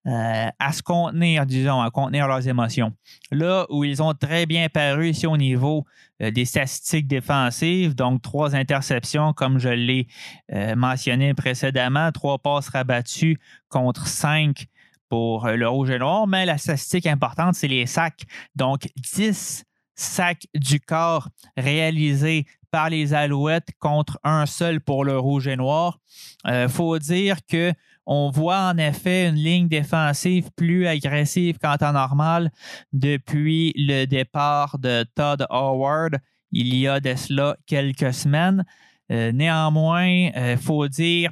euh, 0.07 0.49
à 0.59 0.71
se 0.71 0.83
contenir, 0.83 1.47
disons, 1.47 1.81
à 1.81 1.89
contenir 1.89 2.27
leurs 2.27 2.47
émotions. 2.47 2.93
Là 3.31 3.65
où 3.69 3.83
ils 3.83 4.03
ont 4.03 4.13
très 4.13 4.45
bien 4.45 4.69
paru 4.69 5.09
ici 5.09 5.25
au 5.25 5.35
niveau 5.35 5.83
euh, 6.21 6.29
des 6.29 6.45
statistiques 6.45 7.07
défensives, 7.07 7.95
donc 7.95 8.21
trois 8.21 8.55
interceptions, 8.55 9.33
comme 9.33 9.57
je 9.57 9.69
l'ai 9.69 10.07
euh, 10.53 10.75
mentionné 10.75 11.33
précédemment, 11.33 12.11
trois 12.11 12.37
passes 12.37 12.69
rabattues 12.69 13.39
contre 13.67 14.05
cinq 14.05 14.67
pour 15.09 15.47
le 15.47 15.67
rouge 15.67 15.89
et 15.89 15.97
noir, 15.97 16.27
mais 16.27 16.45
la 16.45 16.59
statistique 16.59 17.07
importante, 17.07 17.55
c'est 17.55 17.67
les 17.67 17.87
sacs. 17.87 18.25
Donc, 18.55 18.87
10 18.97 19.63
sacs 19.95 20.45
du 20.53 20.79
corps 20.79 21.29
réalisés 21.57 22.45
par 22.69 22.91
les 22.91 23.15
Alouettes 23.15 23.69
contre 23.79 24.19
un 24.23 24.45
seul 24.45 24.81
pour 24.81 25.03
le 25.03 25.17
rouge 25.17 25.47
et 25.47 25.55
noir. 25.55 25.99
Il 26.43 26.67
faut 26.69 26.99
dire 26.99 27.37
que 27.47 27.71
on 28.05 28.29
voit 28.29 28.69
en 28.71 28.77
effet 28.77 29.27
une 29.29 29.35
ligne 29.35 29.67
défensive 29.67 30.49
plus 30.55 30.87
agressive 30.87 31.57
qu'en 31.57 31.77
temps 31.77 31.93
normal 31.93 32.51
depuis 32.93 33.73
le 33.75 34.05
départ 34.05 34.77
de 34.79 35.05
Todd 35.15 35.45
Howard 35.49 36.19
il 36.55 36.73
y 36.73 36.87
a 36.87 36.99
de 36.99 37.15
cela 37.15 37.57
quelques 37.67 38.13
semaines. 38.13 38.65
Euh, 39.11 39.31
néanmoins, 39.31 40.07
il 40.07 40.31
euh, 40.35 40.57
faut 40.57 40.87
dire, 40.87 41.31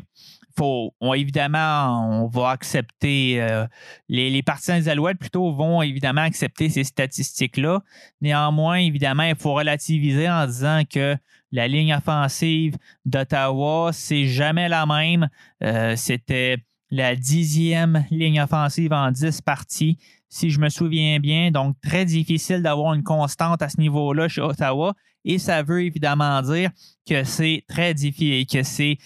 faut, 0.56 0.94
évidemment, 1.16 2.24
on 2.24 2.28
va 2.28 2.50
accepter, 2.52 3.42
euh, 3.42 3.66
les, 4.10 4.30
les, 4.30 4.44
partisans 4.44 4.80
des 4.80 4.90
Alouettes 4.90 5.18
plutôt 5.18 5.52
vont 5.54 5.82
évidemment 5.82 6.22
accepter 6.22 6.70
ces 6.70 6.84
statistiques-là. 6.84 7.82
Néanmoins, 8.22 8.76
évidemment, 8.76 9.24
il 9.24 9.36
faut 9.36 9.54
relativiser 9.54 10.30
en 10.30 10.46
disant 10.46 10.84
que 10.88 11.16
la 11.54 11.68
ligne 11.68 11.94
offensive 11.94 12.76
d'Ottawa, 13.06 13.92
c'est 13.94 14.26
jamais 14.26 14.68
la 14.68 14.88
même. 14.88 15.30
Euh, 15.64 15.96
c'était 15.96 16.58
la 16.90 17.16
dixième 17.16 18.06
ligne 18.10 18.42
offensive 18.42 18.92
en 18.92 19.12
dix 19.12 19.40
parties. 19.40 19.98
si 20.30 20.50
je 20.50 20.60
me 20.60 20.70
souviens 20.70 21.20
bien. 21.20 21.52
Donc, 21.52 21.76
très 21.80 22.06
difficile 22.06 22.64
d'avoir 22.64 22.96
une 22.96 23.04
constante 23.04 23.62
à 23.62 23.70
ce 23.70 23.80
niveau-là 23.80 24.28
chez 24.28 24.42
Ottawa. 24.42 24.96
Et 25.26 25.38
ça 25.38 25.62
veut 25.62 25.84
évidemment 25.84 26.42
dire 26.42 26.72
que 27.08 27.24
c'est 27.24 27.64
très 27.68 27.94
difficile, 27.94 28.48
que 28.48 28.64
c'est 28.64 28.98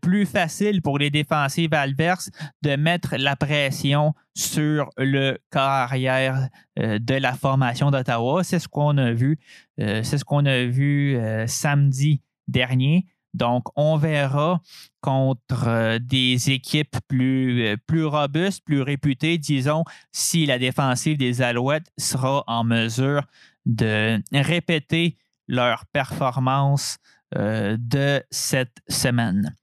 plus 0.00 0.26
facile 0.26 0.82
pour 0.82 0.98
les 0.98 1.10
défensives 1.10 1.74
adverses 1.74 2.30
de 2.62 2.76
mettre 2.76 3.16
la 3.16 3.36
pression 3.36 4.14
sur 4.34 4.90
le 4.96 5.38
corps 5.50 5.62
arrière 5.62 6.48
euh, 6.78 6.98
de 6.98 7.14
la 7.14 7.34
formation 7.34 7.90
d'Ottawa. 7.90 8.42
C'est 8.44 8.58
ce 8.58 8.68
qu'on 8.68 8.98
a 8.98 9.12
vu. 9.12 9.38
Euh, 9.80 10.02
c'est 10.02 10.18
ce 10.18 10.24
qu'on 10.24 10.46
a 10.46 10.64
vu 10.64 11.18
samedi 11.46 12.22
dernier. 12.48 13.06
Donc, 13.32 13.64
on 13.74 13.96
verra 13.96 14.60
contre 15.00 15.98
des 15.98 16.52
équipes 16.52 16.96
plus, 17.08 17.76
plus 17.86 18.04
robustes, 18.04 18.64
plus 18.64 18.80
réputées, 18.80 19.38
disons, 19.38 19.82
si 20.12 20.46
la 20.46 20.58
défensive 20.58 21.18
des 21.18 21.42
Alouettes 21.42 21.90
sera 21.98 22.44
en 22.46 22.62
mesure 22.62 23.24
de 23.66 24.22
répéter 24.32 25.16
leur 25.48 25.84
performance 25.86 26.98
de 27.34 28.22
cette 28.30 28.78
semaine. 28.88 29.56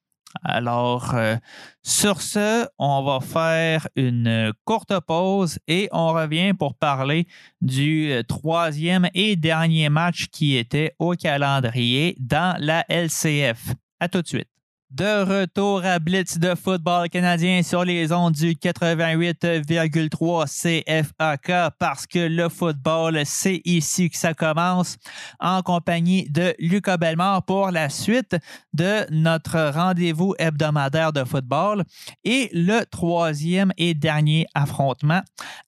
Alors, 0.43 1.15
euh, 1.15 1.35
sur 1.83 2.21
ce, 2.21 2.67
on 2.77 3.03
va 3.03 3.19
faire 3.19 3.87
une 3.95 4.53
courte 4.65 4.93
pause 5.01 5.59
et 5.67 5.89
on 5.91 6.13
revient 6.13 6.53
pour 6.53 6.75
parler 6.75 7.27
du 7.61 8.11
euh, 8.11 8.23
troisième 8.23 9.09
et 9.13 9.35
dernier 9.35 9.89
match 9.89 10.27
qui 10.31 10.55
était 10.55 10.95
au 10.99 11.13
calendrier 11.13 12.15
dans 12.19 12.55
la 12.59 12.85
LCF. 12.89 13.73
À 13.99 14.07
tout 14.07 14.21
de 14.21 14.27
suite. 14.27 14.60
De 14.91 15.23
retour 15.23 15.85
à 15.85 15.99
Blitz 15.99 16.37
de 16.37 16.53
football 16.53 17.07
canadien 17.07 17.63
sur 17.63 17.85
les 17.85 18.11
ondes 18.11 18.33
du 18.33 18.55
88,3 18.55 20.83
CFAK 20.83 21.73
parce 21.79 22.05
que 22.05 22.19
le 22.19 22.49
football, 22.49 23.21
c'est 23.23 23.61
ici 23.63 24.09
que 24.09 24.17
ça 24.17 24.33
commence 24.33 24.97
en 25.39 25.61
compagnie 25.61 26.29
de 26.29 26.53
Lucas 26.59 26.97
Bellemare 26.97 27.43
pour 27.43 27.71
la 27.71 27.87
suite 27.87 28.35
de 28.73 29.05
notre 29.11 29.71
rendez-vous 29.73 30.35
hebdomadaire 30.37 31.13
de 31.13 31.23
football. 31.23 31.85
Et 32.25 32.49
le 32.51 32.83
troisième 32.83 33.71
et 33.77 33.93
dernier 33.93 34.45
affrontement 34.53 35.21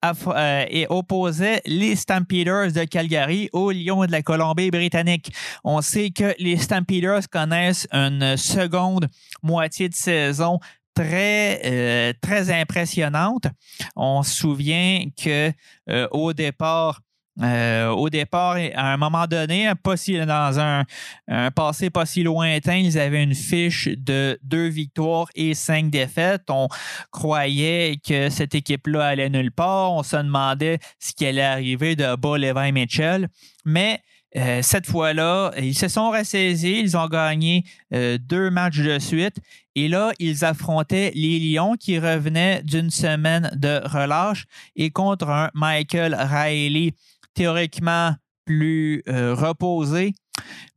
euh, 0.03 0.65
est 0.67 0.87
opposé 0.89 1.61
les 1.65 1.95
Stampeders 1.95 2.73
de 2.73 2.83
Calgary 2.83 3.49
aux 3.53 3.71
Lions 3.71 4.05
de 4.05 4.11
la 4.11 4.21
Colombie-Britannique. 4.21 5.31
On 5.63 5.79
sait 5.79 6.09
que 6.09 6.35
les 6.39 6.57
Stampeders 6.57 7.29
connaissent 7.31 7.87
une 7.93 8.35
seconde 8.35 9.07
moitié 9.41 9.89
de 9.89 9.95
saison 9.95 10.59
très, 10.93 11.61
euh, 11.65 12.13
très 12.21 12.51
impressionnante. 12.51 13.47
On 13.95 14.23
se 14.23 14.35
souvient 14.35 15.05
que 15.21 15.51
euh, 15.89 16.07
au 16.11 16.33
départ, 16.33 17.01
euh, 17.41 17.89
au 17.89 18.11
départ, 18.11 18.57
à 18.75 18.93
un 18.93 18.97
moment 18.97 19.25
donné, 19.25 19.71
pas 19.81 19.97
si, 19.97 20.17
dans 20.19 20.59
un, 20.59 21.51
passé 21.51 21.89
pas 21.89 22.05
si 22.05 22.21
lointain, 22.21 22.75
ils 22.75 22.99
avaient 22.99 23.23
une 23.23 23.33
fiche 23.33 23.89
de 23.97 24.37
deux 24.43 24.67
victoires 24.67 25.27
et 25.33 25.55
cinq 25.55 25.89
défaites. 25.89 26.43
On 26.49 26.67
croyait 27.11 27.99
que 28.07 28.29
cette 28.29 28.53
équipe-là 28.53 29.07
allait 29.07 29.29
nulle 29.29 29.51
part. 29.51 29.93
On 29.93 30.03
se 30.03 30.17
demandait 30.17 30.77
ce 30.99 31.13
qui 31.13 31.25
allait 31.25 31.41
arriver 31.41 31.95
de 31.95 32.15
Bas 32.15 32.37
Levi 32.37 32.71
Mitchell. 32.71 33.27
Mais 33.65 34.01
euh, 34.35 34.61
cette 34.63 34.87
fois-là, 34.87 35.51
ils 35.57 35.77
se 35.77 35.87
sont 35.87 36.09
ressaisis, 36.09 36.79
ils 36.79 36.97
ont 36.97 37.07
gagné 37.07 37.63
euh, 37.93 38.17
deux 38.17 38.49
matchs 38.49 38.79
de 38.79 38.97
suite. 38.97 39.37
Et 39.75 39.87
là, 39.87 40.11
ils 40.19 40.43
affrontaient 40.43 41.11
les 41.13 41.39
Lions 41.39 41.75
qui 41.79 41.99
revenaient 41.99 42.61
d'une 42.63 42.89
semaine 42.89 43.51
de 43.55 43.81
relâche 43.85 44.45
et 44.75 44.89
contre 44.89 45.29
un 45.29 45.49
Michael 45.53 46.15
Riley 46.15 46.93
théoriquement 47.33 48.15
plus 48.45 49.03
euh, 49.07 49.35
reposé. 49.35 50.13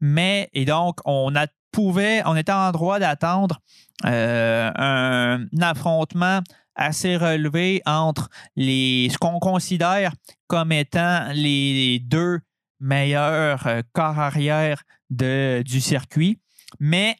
Mais, 0.01 0.51
et 0.53 0.65
donc, 0.65 0.99
on 1.05 1.33
pouvait, 1.73 2.23
on 2.27 2.37
était 2.37 2.53
en 2.53 2.73
droit 2.73 2.99
d'attendre 2.99 3.61
un, 4.05 5.47
affrontement 5.61 6.41
assez 6.75 7.17
relevé 7.17 7.81
entre 7.87 8.29
les, 8.55 9.09
ce 9.11 9.17
qu'on 9.17 9.39
considère 9.39 10.13
comme 10.47 10.73
étant 10.73 11.29
les 11.33 11.99
deux 12.01 12.41
meilleur 12.81 13.67
euh, 13.67 13.83
corps 13.93 14.19
arrière 14.19 14.83
du 15.09 15.81
circuit, 15.81 16.41
mais 16.81 17.17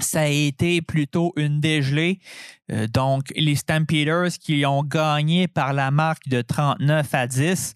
ça 0.00 0.22
a 0.22 0.26
été 0.26 0.82
plutôt 0.82 1.32
une 1.36 1.60
dégelée. 1.60 2.18
Euh, 2.70 2.86
donc, 2.86 3.32
les 3.36 3.54
Stampeders 3.54 4.30
qui 4.40 4.64
ont 4.66 4.82
gagné 4.82 5.48
par 5.48 5.72
la 5.72 5.90
marque 5.90 6.28
de 6.28 6.42
39 6.42 7.14
à 7.14 7.26
10. 7.26 7.74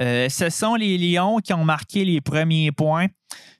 Euh, 0.00 0.28
ce 0.28 0.48
sont 0.48 0.74
les 0.74 0.96
Lions 0.98 1.38
qui 1.38 1.52
ont 1.52 1.64
marqué 1.64 2.04
les 2.04 2.20
premiers 2.20 2.72
points. 2.72 3.06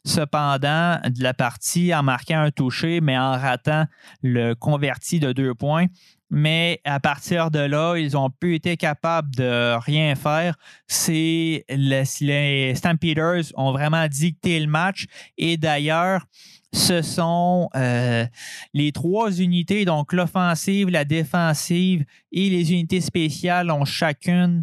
Cependant, 0.04 0.98
de 1.04 1.22
la 1.22 1.34
partie 1.34 1.94
en 1.94 2.02
marquant 2.02 2.40
un 2.40 2.50
toucher, 2.50 3.00
mais 3.00 3.18
en 3.18 3.32
ratant 3.32 3.84
le 4.22 4.54
converti 4.54 5.20
de 5.20 5.32
deux 5.32 5.54
points 5.54 5.86
mais 6.30 6.80
à 6.84 7.00
partir 7.00 7.50
de 7.50 7.58
là, 7.58 7.96
ils 7.96 8.16
ont 8.16 8.30
pu 8.30 8.54
été 8.54 8.76
capables 8.76 9.34
de 9.34 9.76
rien 9.80 10.14
faire. 10.14 10.56
C'est 10.86 11.64
les 11.68 12.74
Stampeders 12.74 13.52
ont 13.56 13.72
vraiment 13.72 14.06
dicté 14.06 14.60
le 14.60 14.68
match 14.68 15.06
et 15.36 15.56
d'ailleurs, 15.56 16.24
ce 16.72 17.02
sont 17.02 17.68
euh, 17.74 18.26
les 18.74 18.92
trois 18.92 19.32
unités, 19.32 19.84
donc 19.84 20.12
l'offensive, 20.12 20.88
la 20.88 21.04
défensive 21.04 22.04
et 22.30 22.48
les 22.48 22.72
unités 22.72 23.00
spéciales 23.00 23.70
ont 23.70 23.84
chacune 23.84 24.62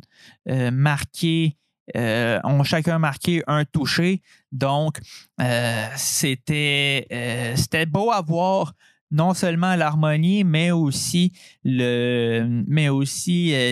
euh, 0.50 0.72
marqué 0.72 1.58
euh, 1.96 2.40
ont 2.44 2.64
chacun 2.64 3.00
marqué 3.00 3.44
un 3.48 3.64
touché. 3.64 4.22
Donc, 4.52 5.00
c'était, 5.96 7.08
c'était 7.56 7.86
beau 7.86 8.12
à 8.12 8.22
voir 8.22 8.74
non 9.12 9.34
seulement 9.34 9.76
l'harmonie, 9.76 10.44
mais 10.44 10.72
aussi 10.72 11.32
euh, 11.66 12.64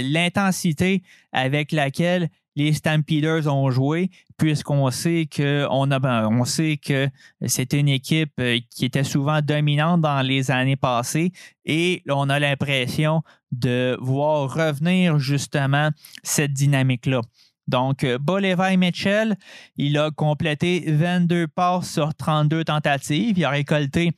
l'intensité 0.03 1.03
avec 1.31 1.71
laquelle 1.71 2.29
les 2.55 2.73
Stampeders 2.73 3.47
ont 3.47 3.69
joué, 3.69 4.09
puisqu'on 4.37 4.89
sait 4.89 5.27
que 5.29 5.67
on 5.69 5.87
ben, 5.87 6.45
sait 6.45 6.77
que 6.77 7.09
c'était 7.45 7.79
une 7.79 7.89
équipe 7.89 8.31
euh, 8.39 8.59
qui 8.69 8.85
était 8.85 9.03
souvent 9.03 9.41
dominante 9.41 10.01
dans 10.01 10.21
les 10.21 10.51
années 10.51 10.77
passées, 10.77 11.31
et 11.65 12.01
on 12.09 12.29
a 12.29 12.39
l'impression 12.39 13.23
de 13.51 13.97
voir 13.99 14.53
revenir 14.53 15.19
justement 15.19 15.89
cette 16.23 16.53
dynamique-là. 16.53 17.21
Donc, 17.67 18.03
euh, 18.03 18.17
Bolivar 18.17 18.77
Mitchell, 18.77 19.35
il 19.75 19.97
a 19.97 20.11
complété 20.11 20.83
22 20.87 21.47
passes 21.47 21.91
sur 21.91 22.13
32 22.13 22.63
tentatives. 22.63 23.37
Il 23.37 23.45
a 23.45 23.49
récolté 23.49 24.11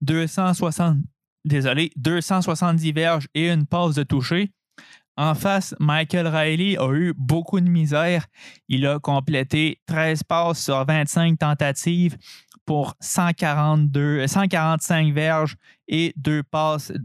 260, 0.00 0.98
désolé, 1.44 1.90
270 1.96 2.92
verges 2.92 3.28
et 3.34 3.50
une 3.50 3.66
passe 3.66 3.94
de 3.94 4.02
toucher. 4.02 4.52
En 5.16 5.34
face, 5.34 5.74
Michael 5.78 6.26
Riley 6.26 6.76
a 6.76 6.92
eu 6.92 7.14
beaucoup 7.16 7.60
de 7.60 7.68
misère. 7.68 8.26
Il 8.68 8.86
a 8.86 8.98
complété 8.98 9.80
13 9.86 10.24
passes 10.24 10.64
sur 10.64 10.84
25 10.84 11.38
tentatives 11.38 12.16
pour 12.66 12.94
142, 13.00 14.26
145 14.26 15.12
verges 15.12 15.56
et 15.86 16.14
deux 16.16 16.42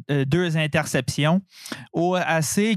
euh, 0.10 0.56
interceptions. 0.56 1.42
Au, 1.94 2.18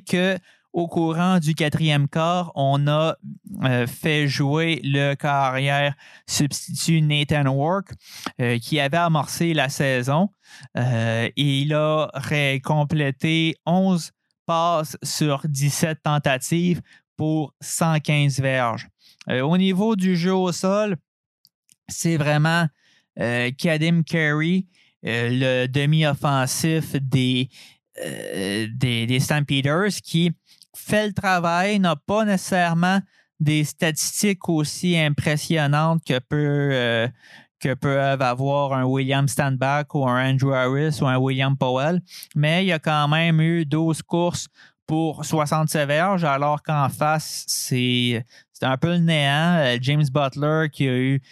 que 0.06 0.36
au 0.72 0.88
courant 0.88 1.38
du 1.38 1.54
quatrième 1.54 2.08
quart, 2.08 2.50
on 2.54 2.86
a 2.86 3.16
euh, 3.62 3.86
fait 3.86 4.26
jouer 4.26 4.80
le 4.82 5.14
carrière 5.14 5.94
substitut 6.26 7.02
Nathan 7.02 7.46
Work, 7.46 7.92
euh, 8.40 8.58
qui 8.58 8.80
avait 8.80 8.96
amorcé 8.96 9.52
la 9.52 9.68
saison. 9.68 10.30
Euh, 10.76 11.28
et 11.36 11.60
il 11.60 11.74
a 11.74 12.10
complété 12.64 13.56
11 13.66 14.12
passes 14.46 14.96
sur 15.02 15.42
17 15.46 16.02
tentatives 16.02 16.80
pour 17.16 17.54
115 17.60 18.40
verges. 18.40 18.88
au 19.28 19.56
niveau 19.56 19.94
du 19.94 20.16
jeu 20.16 20.34
au 20.34 20.52
sol, 20.52 20.96
c'est 21.88 22.16
vraiment 22.16 22.66
Kadim 23.16 24.02
Carey, 24.02 24.64
le 25.02 25.66
demi-offensif 25.66 26.96
des, 26.96 27.50
des, 27.96 29.06
des 29.06 29.20
Stampeders, 29.20 29.92
qui 30.02 30.32
fait 30.74 31.06
le 31.06 31.12
travail, 31.12 31.78
n'a 31.78 31.96
pas 31.96 32.24
nécessairement 32.24 33.00
des 33.40 33.64
statistiques 33.64 34.48
aussi 34.48 34.96
impressionnantes 34.96 36.02
euh, 36.32 37.08
que 37.58 37.74
peuvent 37.74 38.22
avoir 38.22 38.72
un 38.72 38.84
William 38.84 39.26
Standback 39.26 39.94
ou 39.94 40.06
un 40.06 40.30
Andrew 40.30 40.52
Harris 40.52 40.98
ou 41.00 41.06
un 41.06 41.18
William 41.18 41.56
Powell, 41.56 42.00
mais 42.34 42.64
il 42.64 42.68
y 42.68 42.72
a 42.72 42.78
quand 42.78 43.08
même 43.08 43.40
eu 43.40 43.64
12 43.64 44.02
courses 44.02 44.46
pour 44.86 45.24
67 45.24 45.86
verges, 45.86 46.24
alors 46.24 46.62
qu'en 46.62 46.88
face, 46.88 47.44
c'est 47.46 48.24
un 48.60 48.76
peu 48.76 48.92
le 48.92 48.98
néant. 48.98 49.56
Euh, 49.58 49.78
James 49.80 50.04
Butler 50.12 50.68
qui 50.70 50.88
a 50.88 50.96
eu 50.96 51.22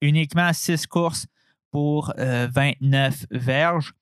uniquement 0.00 0.52
6 0.52 0.86
courses 0.86 1.26
pour 1.70 2.12
29 2.16 3.24
euh, 3.32 3.38
verges. 3.38 3.92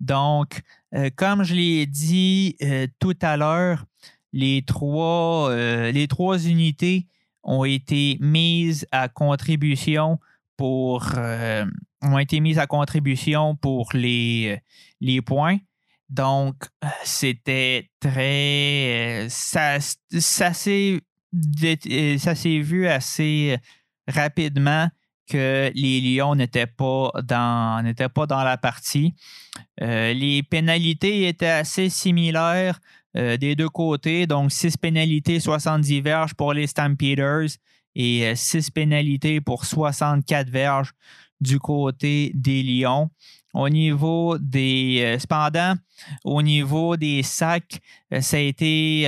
Donc, 0.00 0.60
euh, 0.94 1.10
comme 1.14 1.42
je 1.42 1.54
l'ai 1.54 1.86
dit 1.86 2.56
euh, 2.62 2.86
tout 2.98 3.16
à 3.20 3.36
l'heure, 3.36 3.84
les 4.32 4.62
trois, 4.62 5.50
euh, 5.50 5.90
les 5.90 6.08
trois 6.08 6.38
unités 6.38 7.06
ont 7.42 7.64
été 7.64 8.18
mises 8.20 8.86
à 8.92 9.08
contribution 9.08 10.18
pour 10.56 11.12
ont 12.02 12.18
été 12.18 12.40
mises 12.40 12.58
à 12.58 12.66
contribution 12.66 13.56
pour 13.56 13.90
les, 13.92 14.60
les 15.00 15.20
points. 15.20 15.58
Donc, 16.08 16.56
c'était 17.04 17.90
très. 18.00 19.26
Ça, 19.28 19.78
ça 19.80 20.54
s'est 20.54 21.00
vu 22.60 22.86
assez 22.86 23.58
rapidement 24.08 24.88
que 25.26 25.70
les 25.74 26.00
Lions 26.00 26.34
n'étaient 26.34 26.66
pas 26.66 27.10
dans 27.22 28.44
la 28.44 28.56
partie. 28.56 29.14
Euh, 29.82 30.12
les 30.12 30.42
pénalités 30.42 31.28
étaient 31.28 31.46
assez 31.46 31.88
similaires 31.88 32.78
euh, 33.16 33.36
des 33.36 33.54
deux 33.56 33.68
côtés, 33.68 34.26
donc 34.26 34.52
6 34.52 34.76
pénalités, 34.76 35.40
70 35.40 36.00
verges 36.00 36.34
pour 36.34 36.52
les 36.52 36.66
Stampeders 36.66 37.48
et 37.94 38.34
6 38.34 38.56
euh, 38.56 38.70
pénalités 38.74 39.40
pour 39.40 39.64
64 39.64 40.50
verges 40.50 40.92
du 41.40 41.58
côté 41.58 42.32
des 42.34 42.62
Lions. 42.62 43.10
Au 43.54 43.70
niveau 43.70 44.36
des. 44.36 45.16
cependant, 45.18 45.76
au 46.24 46.42
niveau 46.42 46.98
des 46.98 47.22
sacs, 47.22 47.80
ça 48.20 48.36
a 48.36 48.40
été, 48.40 49.04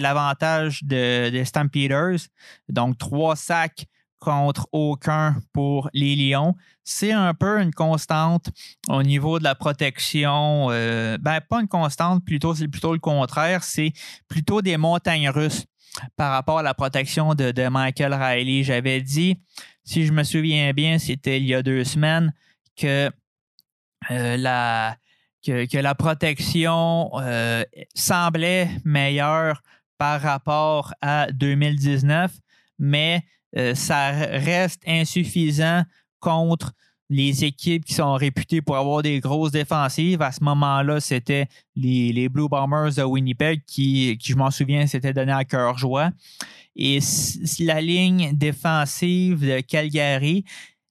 l'avantage 0.00 0.82
des 0.82 1.30
de 1.30 1.44
Stampeders. 1.44 2.26
Donc, 2.68 2.98
trois 2.98 3.36
sacs 3.36 3.86
contre 4.24 4.66
aucun 4.72 5.36
pour 5.52 5.88
les 5.92 6.16
Lions. 6.16 6.54
C'est 6.82 7.12
un 7.12 7.34
peu 7.34 7.60
une 7.60 7.72
constante 7.72 8.48
au 8.88 9.02
niveau 9.02 9.38
de 9.38 9.44
la 9.44 9.54
protection. 9.54 10.68
Euh, 10.70 11.18
ben, 11.20 11.40
pas 11.40 11.60
une 11.60 11.68
constante, 11.68 12.24
plutôt, 12.24 12.54
c'est 12.54 12.68
plutôt 12.68 12.92
le 12.92 12.98
contraire. 12.98 13.62
C'est 13.62 13.92
plutôt 14.28 14.62
des 14.62 14.76
montagnes 14.76 15.28
russes 15.28 15.66
par 16.16 16.32
rapport 16.32 16.58
à 16.58 16.62
la 16.62 16.74
protection 16.74 17.34
de, 17.34 17.68
Michael 17.68 18.14
Riley. 18.14 18.64
J'avais 18.64 19.00
dit, 19.00 19.40
si 19.84 20.06
je 20.06 20.12
me 20.12 20.24
souviens 20.24 20.72
bien, 20.72 20.98
c'était 20.98 21.38
il 21.38 21.46
y 21.46 21.54
a 21.54 21.62
deux 21.62 21.84
semaines, 21.84 22.32
que 22.76 23.10
euh, 24.10 24.36
la 24.36 24.96
que, 25.44 25.78
la 25.78 25.94
protection 25.94 27.10
euh, 27.20 27.64
semblait 27.94 28.70
meilleure 28.84 29.62
par 29.98 30.20
rapport 30.20 30.94
à 31.02 31.30
2019, 31.32 32.32
mais 32.78 33.22
euh, 33.56 33.74
ça 33.74 34.10
reste 34.10 34.82
insuffisant 34.86 35.82
contre 36.20 36.72
les 37.10 37.44
équipes 37.44 37.84
qui 37.84 37.94
sont 37.94 38.14
réputées 38.14 38.62
pour 38.62 38.76
avoir 38.76 39.02
des 39.02 39.20
grosses 39.20 39.52
défensives. 39.52 40.22
À 40.22 40.32
ce 40.32 40.42
moment-là, 40.44 41.00
c'était 41.00 41.46
les, 41.76 42.28
Blue 42.28 42.48
Bombers 42.48 42.94
de 42.94 43.02
Winnipeg 43.02 43.62
qui, 43.66 44.18
je 44.22 44.34
m'en 44.34 44.50
souviens, 44.50 44.86
s'étaient 44.86 45.12
donné 45.12 45.32
à 45.32 45.44
cœur 45.44 45.76
joie. 45.76 46.10
Et 46.74 46.98
la 47.60 47.80
ligne 47.80 48.32
défensive 48.32 49.40
de 49.40 49.60
Calgary 49.60 50.44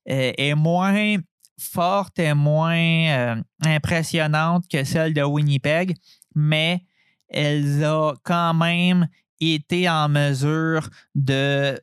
euh, 0.08 0.32
est 0.38 0.54
moins 0.54 1.16
forte 1.58 2.18
et 2.18 2.34
moins 2.34 2.76
euh, 2.76 3.36
impressionnante 3.64 4.64
que 4.70 4.84
celle 4.84 5.14
de 5.14 5.22
Winnipeg, 5.22 5.94
mais 6.34 6.84
elle 7.28 7.84
a 7.84 8.14
quand 8.22 8.54
même 8.54 9.08
été 9.40 9.88
en 9.88 10.08
mesure 10.08 10.88
de 11.14 11.78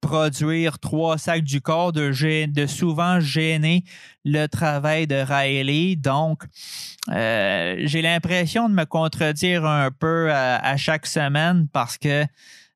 produire 0.00 0.78
trois 0.78 1.18
sacs 1.18 1.42
du 1.42 1.60
corps, 1.60 1.92
de, 1.92 2.66
souvent 2.66 3.20
gêner 3.20 3.84
le 4.24 4.46
travail 4.46 5.06
de 5.06 5.16
Riley. 5.16 5.96
Donc, 5.96 6.44
euh, 7.10 7.76
j'ai 7.84 8.02
l'impression 8.02 8.68
de 8.68 8.74
me 8.74 8.84
contredire 8.84 9.64
un 9.64 9.90
peu 9.90 10.32
à, 10.32 10.76
chaque 10.76 11.06
semaine 11.06 11.68
parce 11.72 11.98
que 11.98 12.24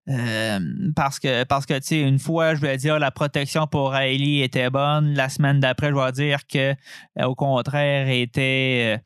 euh, 0.08 0.58
parce 0.96 1.20
que, 1.20 1.44
parce 1.44 1.64
que 1.64 1.74
tu 1.74 1.86
sais, 1.86 2.00
une 2.00 2.18
fois, 2.18 2.56
je 2.56 2.60
vais 2.60 2.76
dire 2.76 2.98
la 2.98 3.12
protection 3.12 3.68
pour 3.68 3.92
Riley 3.92 4.44
était 4.44 4.68
bonne. 4.68 5.14
La 5.14 5.28
semaine 5.28 5.60
d'après, 5.60 5.90
je 5.90 5.94
vais 5.94 6.10
dire 6.10 6.40
que, 6.48 6.74
euh, 7.20 7.24
au 7.24 7.36
contraire, 7.36 8.08
était, 8.08 8.98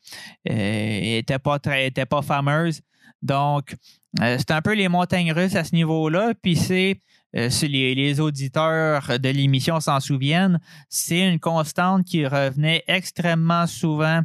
était 0.45 1.37
pas 1.37 1.59
très, 1.59 1.87
était 1.87 2.07
pas 2.07 2.23
fameuse. 2.23 2.81
Donc, 3.21 3.75
c'est 4.19 4.49
un 4.49 4.61
peu 4.63 4.73
les 4.73 4.87
montagnes 4.87 5.31
russes 5.31 5.55
à 5.55 5.63
ce 5.63 5.75
niveau-là. 5.75 6.33
Puis 6.41 6.55
c'est 6.55 6.99
euh, 7.37 7.49
si 7.49 7.67
les, 7.67 8.19
auditeurs 8.19 9.19
de 9.19 9.29
l'émission 9.29 9.79
s'en 9.79 9.99
souviennent, 9.99 10.59
c'est 10.89 11.27
une 11.27 11.39
constante 11.39 12.03
qui 12.05 12.25
revenait 12.25 12.83
extrêmement 12.87 13.67
souvent 13.67 14.21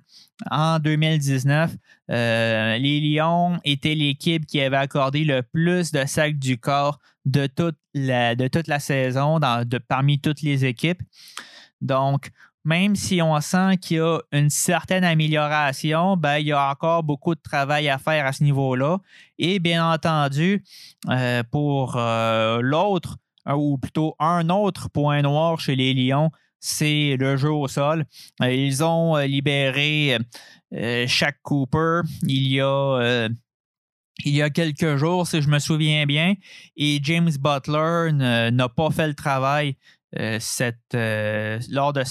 en 0.50 0.78
2019. 0.78 1.72
Euh, 2.10 2.78
les 2.78 3.00
Lions 3.00 3.58
étaient 3.64 3.94
l'équipe 3.94 4.46
qui 4.46 4.60
avait 4.60 4.76
accordé 4.76 5.24
le 5.24 5.42
plus 5.42 5.92
de 5.92 6.06
sacs 6.06 6.38
du 6.38 6.58
corps 6.58 6.98
de 7.24 7.46
toute 7.46 7.76
la, 7.94 8.34
de 8.34 8.48
toute 8.48 8.66
la 8.66 8.80
saison 8.80 9.38
parmi 9.88 10.18
toutes 10.18 10.42
les 10.42 10.64
équipes. 10.64 11.02
Donc, 11.82 12.30
même 12.64 12.94
si 12.94 13.20
on 13.20 13.40
sent 13.40 13.76
qu'il 13.78 13.96
y 13.96 14.00
a 14.00 14.20
une 14.30 14.50
certaine 14.50 15.04
amélioration, 15.04 16.16
ben, 16.16 16.38
il 16.38 16.46
y 16.46 16.52
a 16.52 16.70
encore 16.70 17.02
beaucoup 17.02 17.34
de 17.34 17.40
travail 17.40 17.88
à 17.88 17.98
faire 17.98 18.26
à 18.26 18.32
ce 18.32 18.44
niveau-là. 18.44 18.98
Et 19.38 19.58
bien 19.58 19.90
entendu, 19.90 20.62
euh, 21.08 21.42
pour 21.50 21.96
euh, 21.96 22.60
l'autre, 22.62 23.18
euh, 23.48 23.54
ou 23.54 23.78
plutôt 23.78 24.14
un 24.18 24.48
autre 24.48 24.88
point 24.88 25.22
noir 25.22 25.58
chez 25.58 25.74
les 25.74 25.94
Lions, 25.94 26.30
c'est 26.60 27.16
le 27.18 27.36
jeu 27.36 27.50
au 27.50 27.66
sol. 27.66 28.04
Ils 28.40 28.84
ont 28.84 29.16
libéré 29.16 30.16
Shaq 30.72 31.36
Cooper 31.42 32.02
il 32.22 32.46
y 32.46 32.60
a 32.60 33.28
il 34.24 34.36
y 34.36 34.42
a 34.42 34.50
quelques 34.50 34.96
jours, 34.96 35.26
si 35.26 35.42
je 35.42 35.48
me 35.48 35.58
souviens 35.58 36.06
bien, 36.06 36.34
et 36.76 37.00
James 37.02 37.32
Butler 37.40 38.12
n'a 38.12 38.68
pas 38.68 38.90
fait 38.90 39.08
le 39.08 39.14
travail 39.14 39.70
euh, 39.70 40.01
cette, 40.38 40.94
euh, 40.94 41.58
lors 41.70 41.92
de. 41.92 42.02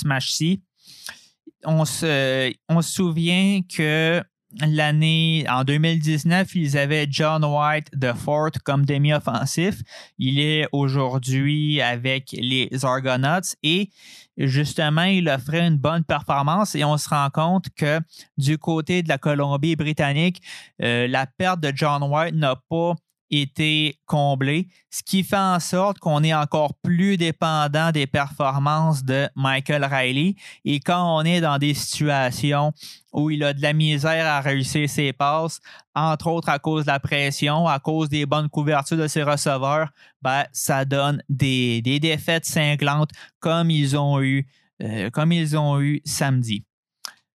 On 1.64 1.86
se, 1.86 2.54
on 2.70 2.82
se 2.82 2.92
souvient 2.92 3.62
que 3.62 4.24
l'année 4.60 5.46
en 5.50 5.64
2019, 5.64 6.56
ils 6.56 6.78
avaient 6.78 7.08
John 7.10 7.44
White 7.44 7.88
de 7.94 8.12
Fort 8.14 8.52
comme 8.64 8.86
demi-offensif. 8.86 9.82
Il 10.18 10.40
est 10.40 10.68
aujourd'hui 10.72 11.82
avec 11.82 12.32
les 12.34 12.70
Argonauts 12.84 13.56
et 13.64 13.90
justement, 14.38 15.04
il 15.04 15.30
offrait 15.30 15.66
une 15.66 15.78
bonne 15.78 16.04
performance 16.04 16.76
et 16.76 16.84
on 16.84 16.98
se 16.98 17.10
rend 17.10 17.30
compte 17.30 17.68
que 17.76 18.00
du 18.38 18.58
côté 18.58 19.04
de 19.04 19.10
la 19.10 19.18
Colombie-Britannique, 19.18 20.42
euh, 20.82 21.08
la 21.08 21.28
perte 21.28 21.60
de 21.60 21.72
John 21.74 22.04
White 22.04 22.36
n'a 22.36 22.56
pas 22.70 22.96
été 23.32 23.98
comblé, 24.06 24.68
ce 24.90 25.02
qui 25.02 25.24
fait 25.24 25.38
en 25.38 25.60
sorte 25.60 26.00
qu'on 26.00 26.22
est 26.24 26.34
encore 26.34 26.74
plus 26.76 27.16
dépendant 27.16 27.92
des 27.92 28.06
performances 28.06 29.04
de 29.04 29.30
Michael 29.36 29.86
Riley. 29.86 30.36
Et 30.66 30.82
quand 30.82 31.18
on 31.18 31.24
est 31.24 31.40
dans 31.40 31.58
des 31.58 31.74
situations 31.74 32.74
où 33.14 33.30
il 33.30 33.44
a 33.44 33.54
de 33.54 33.62
la 33.62 33.74
misère 33.74 34.28
à 34.28 34.42
réussir 34.42 34.90
ses 34.90 35.14
passes, 35.14 35.62
entre 35.96 36.28
autres 36.28 36.50
à 36.50 36.60
cause 36.60 36.86
de 36.86 36.92
la 36.92 37.00
pression, 37.00 37.68
à 37.68 37.80
cause 37.80 38.10
des 38.10 38.26
bonnes 38.26 38.50
couvertures 38.50 38.98
de 38.98 39.08
ses 39.08 39.24
receveurs, 39.24 39.90
ben, 40.22 40.44
ça 40.52 40.84
donne 40.84 41.24
des, 41.30 41.82
défaites 41.82 42.46
cinglantes 42.46 43.12
comme 43.40 43.72
ils 43.72 43.98
ont 43.98 44.22
eu, 44.22 44.46
euh, 44.84 45.10
comme 45.10 45.32
ils 45.32 45.58
ont 45.58 45.80
eu 45.80 46.02
samedi. 46.06 46.66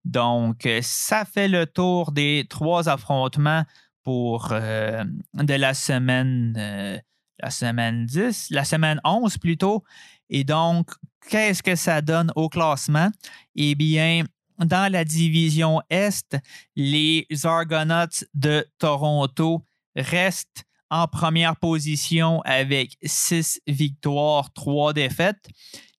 Donc, 0.05 0.69
ça 0.83 1.25
fait 1.25 1.49
le 1.49 1.67
tour 1.67 2.13
des 2.13 2.47
trois 2.51 2.91
affrontements 2.91 3.65
pour 4.05 4.49
euh, 4.53 5.03
de 5.35 5.55
la 5.55 5.75
semaine, 5.75 6.55
euh, 6.59 6.99
la 7.41 7.51
semaine 7.51 8.07
10, 8.07 8.49
la 8.51 8.65
semaine 8.65 9.01
11 9.05 9.39
plutôt. 9.39 9.83
Et 10.31 10.45
donc, 10.45 10.91
qu'est-ce 11.29 11.63
que 11.63 11.75
ça 11.75 12.01
donne 12.01 12.31
au 12.37 12.49
classement? 12.49 13.11
Eh 13.57 13.75
bien, 13.75 14.25
dans 14.59 14.93
la 14.93 15.05
division 15.05 15.81
Est, 15.91 16.37
les 16.77 17.27
Argonauts 17.43 18.25
de 18.35 18.67
Toronto 18.79 19.65
restent 19.97 20.65
en 20.91 21.09
première 21.09 21.57
position 21.57 22.41
avec 22.43 22.97
six 23.03 23.61
victoires, 23.67 24.53
trois 24.53 24.93
défaites. 24.93 25.49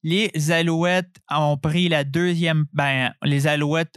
Les 0.07 0.51
Alouettes 0.51 1.17
ont 1.31 1.57
pris 1.57 1.89
la 1.89 2.03
deuxième, 2.03 2.65
ben, 2.73 3.11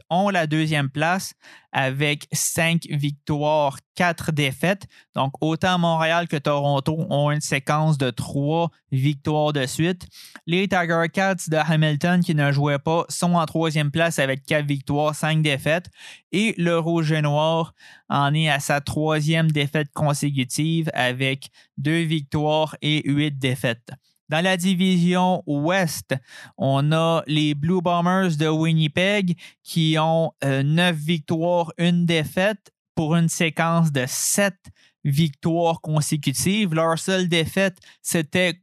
ont 0.08 0.30
la 0.30 0.46
deuxième 0.46 0.88
place 0.88 1.34
avec 1.70 2.26
cinq 2.32 2.86
victoires, 2.88 3.76
quatre 3.94 4.32
défaites. 4.32 4.86
Donc, 5.14 5.34
autant 5.42 5.78
Montréal 5.78 6.26
que 6.26 6.38
Toronto 6.38 6.96
ont 7.10 7.30
une 7.30 7.42
séquence 7.42 7.98
de 7.98 8.08
trois 8.08 8.70
victoires 8.90 9.52
de 9.52 9.66
suite. 9.66 10.08
Les 10.46 10.66
Tiger 10.66 11.04
Cats 11.12 11.46
de 11.46 11.58
Hamilton, 11.58 12.24
qui 12.24 12.34
ne 12.34 12.52
jouaient 12.52 12.78
pas, 12.78 13.04
sont 13.10 13.34
en 13.34 13.44
troisième 13.44 13.90
place 13.90 14.18
avec 14.18 14.46
quatre 14.46 14.64
victoires, 14.64 15.14
cinq 15.14 15.42
défaites. 15.42 15.90
Et 16.32 16.54
le 16.56 16.78
Rouge 16.78 17.12
et 17.12 17.20
Noir 17.20 17.74
en 18.08 18.32
est 18.32 18.48
à 18.48 18.60
sa 18.60 18.80
troisième 18.80 19.50
défaite 19.52 19.88
consécutive 19.92 20.90
avec 20.94 21.50
deux 21.76 22.00
victoires 22.00 22.76
et 22.80 23.02
huit 23.04 23.38
défaites. 23.38 23.92
Dans 24.28 24.42
la 24.42 24.56
division 24.56 25.42
Ouest, 25.46 26.14
on 26.58 26.92
a 26.92 27.22
les 27.26 27.54
Blue 27.54 27.80
Bombers 27.80 28.36
de 28.36 28.48
Winnipeg 28.48 29.38
qui 29.62 29.96
ont 29.98 30.32
euh, 30.44 30.62
neuf 30.62 30.96
victoires, 30.96 31.72
une 31.78 32.04
défaite 32.04 32.70
pour 32.94 33.16
une 33.16 33.28
séquence 33.28 33.90
de 33.90 34.04
sept 34.06 34.58
victoires 35.04 35.80
consécutives. 35.80 36.74
Leur 36.74 36.98
seule 36.98 37.28
défaite, 37.28 37.78
c'était 38.02 38.60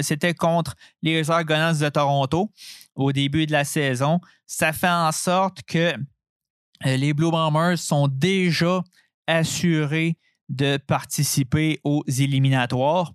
c'était 0.00 0.34
contre 0.34 0.74
les 1.02 1.30
Argonauts 1.30 1.78
de 1.78 1.88
Toronto 1.88 2.50
au 2.94 3.12
début 3.12 3.46
de 3.46 3.52
la 3.52 3.64
saison. 3.64 4.20
Ça 4.46 4.72
fait 4.72 4.88
en 4.88 5.12
sorte 5.12 5.62
que 5.62 5.94
euh, 6.84 6.96
les 6.96 7.14
Blue 7.14 7.30
Bombers 7.30 7.78
sont 7.78 8.08
déjà 8.08 8.82
assurés 9.26 10.16
de 10.48 10.76
participer 10.76 11.80
aux 11.82 12.04
éliminatoires. 12.06 13.12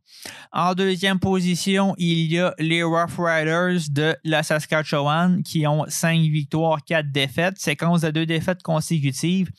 En 0.51 0.73
deuxième 0.73 1.19
position, 1.19 1.95
il 1.97 2.31
y 2.31 2.39
a 2.39 2.53
les 2.59 2.83
Rough 2.83 3.17
Riders 3.17 3.89
de 3.89 4.15
la 4.23 4.43
Saskatchewan 4.43 5.41
qui 5.43 5.65
ont 5.65 5.85
cinq 5.87 6.19
victoires, 6.19 6.83
quatre 6.83 7.11
défaites, 7.11 7.57
séquence 7.57 8.01
de 8.01 8.11
deux 8.11 8.25
défaites 8.25 8.61
consécutives. 8.63 9.49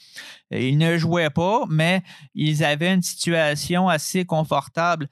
Ils 0.51 0.77
ne 0.77 0.99
jouaient 0.99 1.31
pas, 1.31 1.65
mais 1.69 2.03
ils 2.35 2.63
avaient 2.63 2.93
une 2.93 3.03
situation 3.03 3.89
assez 3.89 4.25
confortable 4.25 5.09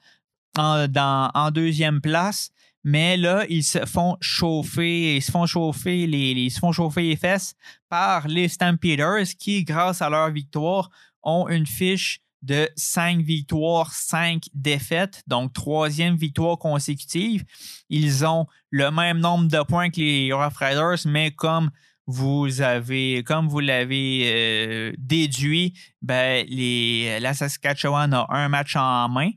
en, 0.57 1.51
deuxième 1.51 2.01
place. 2.01 2.51
Mais 2.83 3.15
là, 3.15 3.45
ils 3.47 3.63
se 3.63 3.85
font 3.85 4.17
chauffer, 4.21 5.17
ils 5.17 5.21
se 5.21 5.31
font 5.31 5.45
chauffer 5.45 6.03
ils 6.03 6.49
se 6.49 6.59
font 6.59 6.71
chauffer 6.71 7.03
les 7.03 7.15
fesses 7.15 7.53
par 7.89 8.27
les 8.27 8.47
Stampeders 8.47 9.27
qui, 9.37 9.63
grâce 9.63 10.01
à 10.01 10.09
leur 10.09 10.31
victoire, 10.31 10.89
ont 11.21 11.47
une 11.47 11.67
fiche 11.67 12.20
de 12.41 12.69
cinq 12.75 13.21
victoires, 13.21 13.93
cinq 13.93 14.43
défaites, 14.53 15.23
donc 15.27 15.53
troisième 15.53 16.15
victoire 16.15 16.57
consécutive. 16.57 17.43
Ils 17.89 18.25
ont 18.25 18.47
le 18.69 18.89
même 18.91 19.19
nombre 19.19 19.47
de 19.47 19.63
points 19.63 19.89
que 19.89 20.01
les 20.01 20.33
Rough 20.33 20.57
Riders, 20.57 21.05
mais 21.05 21.31
comme 21.31 21.69
vous 22.07 22.61
avez, 22.61 23.23
comme 23.23 23.47
vous 23.47 23.59
l'avez 23.59 24.23
euh, 24.25 24.93
déduit, 24.97 25.73
ben, 26.01 26.45
la 27.21 27.33
Saskatchewan 27.33 28.13
a 28.13 28.25
un 28.29 28.49
match 28.49 28.75
en 28.75 29.07
main. 29.09 29.31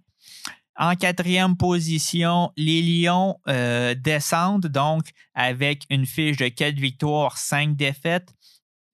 En 0.77 0.97
quatrième 0.97 1.57
position, 1.57 2.51
les 2.57 2.83
Lions 2.83 3.39
euh, 3.49 3.95
descendent 3.95 4.67
donc 4.67 5.05
avec 5.35 5.85
une 5.89 6.05
fiche 6.05 6.37
de 6.37 6.49
quatre 6.49 6.81
victoires, 6.81 7.39
cinq 7.39 7.77
défaites. 7.77 8.34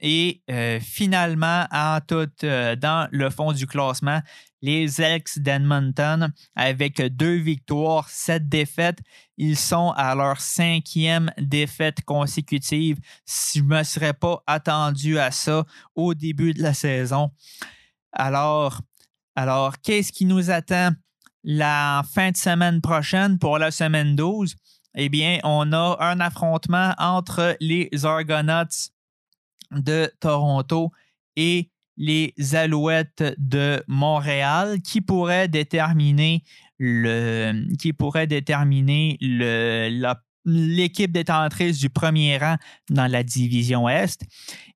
Et 0.00 0.42
euh, 0.50 0.80
finalement, 0.80 1.66
en 1.70 1.98
tout, 2.06 2.28
euh, 2.44 2.74
dans 2.76 3.08
le 3.10 3.28
fond 3.30 3.52
du 3.52 3.66
classement, 3.66 4.20
les 4.62 5.00
Elks 5.00 5.38
d'Edmonton, 5.38 6.32
avec 6.54 7.00
deux 7.16 7.36
victoires, 7.36 8.08
sept 8.08 8.48
défaites, 8.48 8.98
ils 9.36 9.56
sont 9.56 9.92
à 9.96 10.14
leur 10.14 10.40
cinquième 10.40 11.30
défaite 11.38 12.02
consécutive. 12.04 12.98
Je 13.26 13.60
ne 13.60 13.66
me 13.66 13.82
serais 13.82 14.12
pas 14.12 14.42
attendu 14.46 15.18
à 15.18 15.30
ça 15.30 15.64
au 15.94 16.14
début 16.14 16.52
de 16.52 16.62
la 16.62 16.74
saison. 16.74 17.30
Alors, 18.12 18.80
alors 19.34 19.80
qu'est-ce 19.80 20.12
qui 20.12 20.26
nous 20.26 20.50
attend 20.50 20.90
la 21.42 22.02
fin 22.12 22.30
de 22.30 22.36
semaine 22.36 22.80
prochaine 22.80 23.38
pour 23.38 23.58
la 23.58 23.70
semaine 23.70 24.16
12? 24.16 24.56
Eh 24.96 25.08
bien, 25.08 25.38
on 25.44 25.72
a 25.72 25.96
un 26.00 26.20
affrontement 26.20 26.94
entre 26.98 27.56
les 27.60 27.88
Argonauts 28.04 28.90
de 29.70 30.12
Toronto 30.20 30.90
et 31.36 31.70
les 31.96 32.34
Alouettes 32.54 33.34
de 33.36 33.82
Montréal 33.86 34.80
qui 34.82 35.00
pourraient 35.00 35.48
déterminer 35.48 36.42
le 36.78 37.76
qui 37.76 37.92
pourrait 37.92 38.26
déterminer 38.26 39.18
l'équipe 40.46 41.12
détentrice 41.12 41.78
du 41.78 41.90
premier 41.90 42.38
rang 42.38 42.56
dans 42.88 43.10
la 43.10 43.22
division 43.22 43.88
Est. 43.88 44.22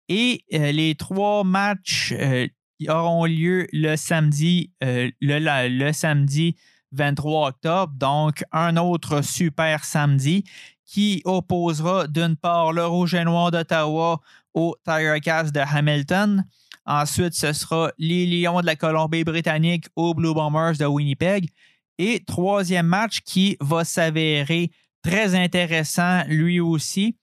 Et 0.08 0.44
euh, 0.52 0.70
les 0.72 0.94
trois 0.94 1.44
matchs 1.44 2.12
euh, 2.18 2.46
auront 2.88 3.24
lieu 3.24 3.66
le 3.72 3.96
samedi, 3.96 4.72
euh, 4.82 5.10
le, 5.20 5.92
samedi 5.92 6.56
23 6.92 7.48
octobre, 7.48 7.92
donc 7.96 8.44
un 8.52 8.76
autre 8.76 9.22
super 9.22 9.84
samedi 9.84 10.44
qui 10.84 11.22
opposera 11.24 12.06
d'une 12.06 12.36
part 12.36 12.72
le 12.72 12.84
Rouge 12.84 13.14
et 13.14 13.24
Noir 13.24 13.50
d'Ottawa 13.50 14.20
au 14.54 14.76
Tiger 14.84 15.18
de 15.52 15.60
Hamilton. 15.60 16.44
Ensuite, 16.86 17.34
ce 17.34 17.52
sera 17.52 17.92
les 17.98 18.26
Lions 18.26 18.60
de 18.60 18.66
la 18.66 18.76
Colombie-Britannique 18.76 19.86
aux 19.96 20.14
Blue 20.14 20.34
Bombers 20.34 20.76
de 20.78 20.84
Winnipeg. 20.84 21.48
Et 21.98 22.24
troisième 22.24 22.86
match 22.86 23.20
qui 23.20 23.56
va 23.60 23.84
s'avérer 23.84 24.70
très 25.02 25.34
intéressant 25.34 26.24
lui 26.28 26.60
aussi. 26.60 27.16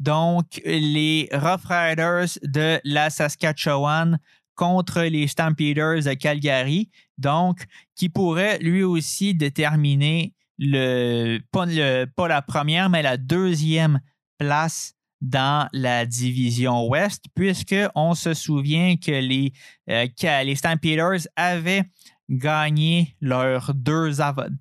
Donc, 0.00 0.60
les 0.64 1.28
Rough 1.32 1.64
Riders 1.68 2.38
de 2.42 2.80
la 2.84 3.10
Saskatchewan 3.10 4.18
contre 4.54 5.02
les 5.02 5.26
Stampeders 5.28 6.04
de 6.04 6.14
Calgary. 6.14 6.90
Donc, 7.18 7.64
qui 7.94 8.08
pourrait 8.08 8.58
lui 8.58 8.82
aussi 8.82 9.34
déterminer 9.34 10.32
le, 10.58 11.38
pas 11.52 12.28
la 12.28 12.42
première, 12.42 12.90
mais 12.90 13.02
la 13.02 13.16
deuxième 13.16 14.00
place 14.38 14.93
dans 15.20 15.68
la 15.72 16.06
division 16.06 16.86
Ouest, 16.88 17.24
puisqu'on 17.34 18.14
se 18.14 18.34
souvient 18.34 18.96
que 18.96 19.12
les, 19.12 19.52
euh, 19.90 20.54
Stampeders 20.54 21.26
avaient 21.36 21.84
gagné 22.28 23.16
leurs 23.20 23.72
deux 23.74 24.10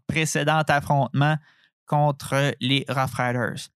précédents 0.08 0.64
affrontements 0.68 1.38
contre 1.86 2.54
les 2.60 2.86
Rough 2.90 3.14
Riders. 3.16 3.70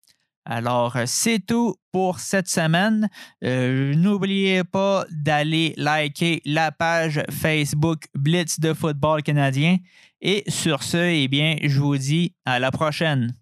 Alors, 0.50 0.96
c'est 1.06 1.46
tout 1.46 1.76
pour 1.92 2.20
cette 2.20 2.48
semaine. 2.48 3.10
Euh, 3.44 3.94
n'oubliez 3.96 4.63
pas 4.63 5.06
d'aller 5.12 5.74
liker 5.76 6.42
la 6.46 6.72
page 6.72 7.22
Facebook 7.30 8.06
Blitz 8.16 8.58
de 8.58 8.74
football 8.74 9.24
canadien. 9.24 9.78
Et 10.22 10.44
sur 10.48 10.84
ce, 10.84 10.98
eh 10.98 11.28
bien, 11.28 11.58
je 11.62 11.80
vous 11.82 11.98
dis 11.98 12.34
à 12.46 12.60
la 12.60 12.72
prochaine. 12.72 13.36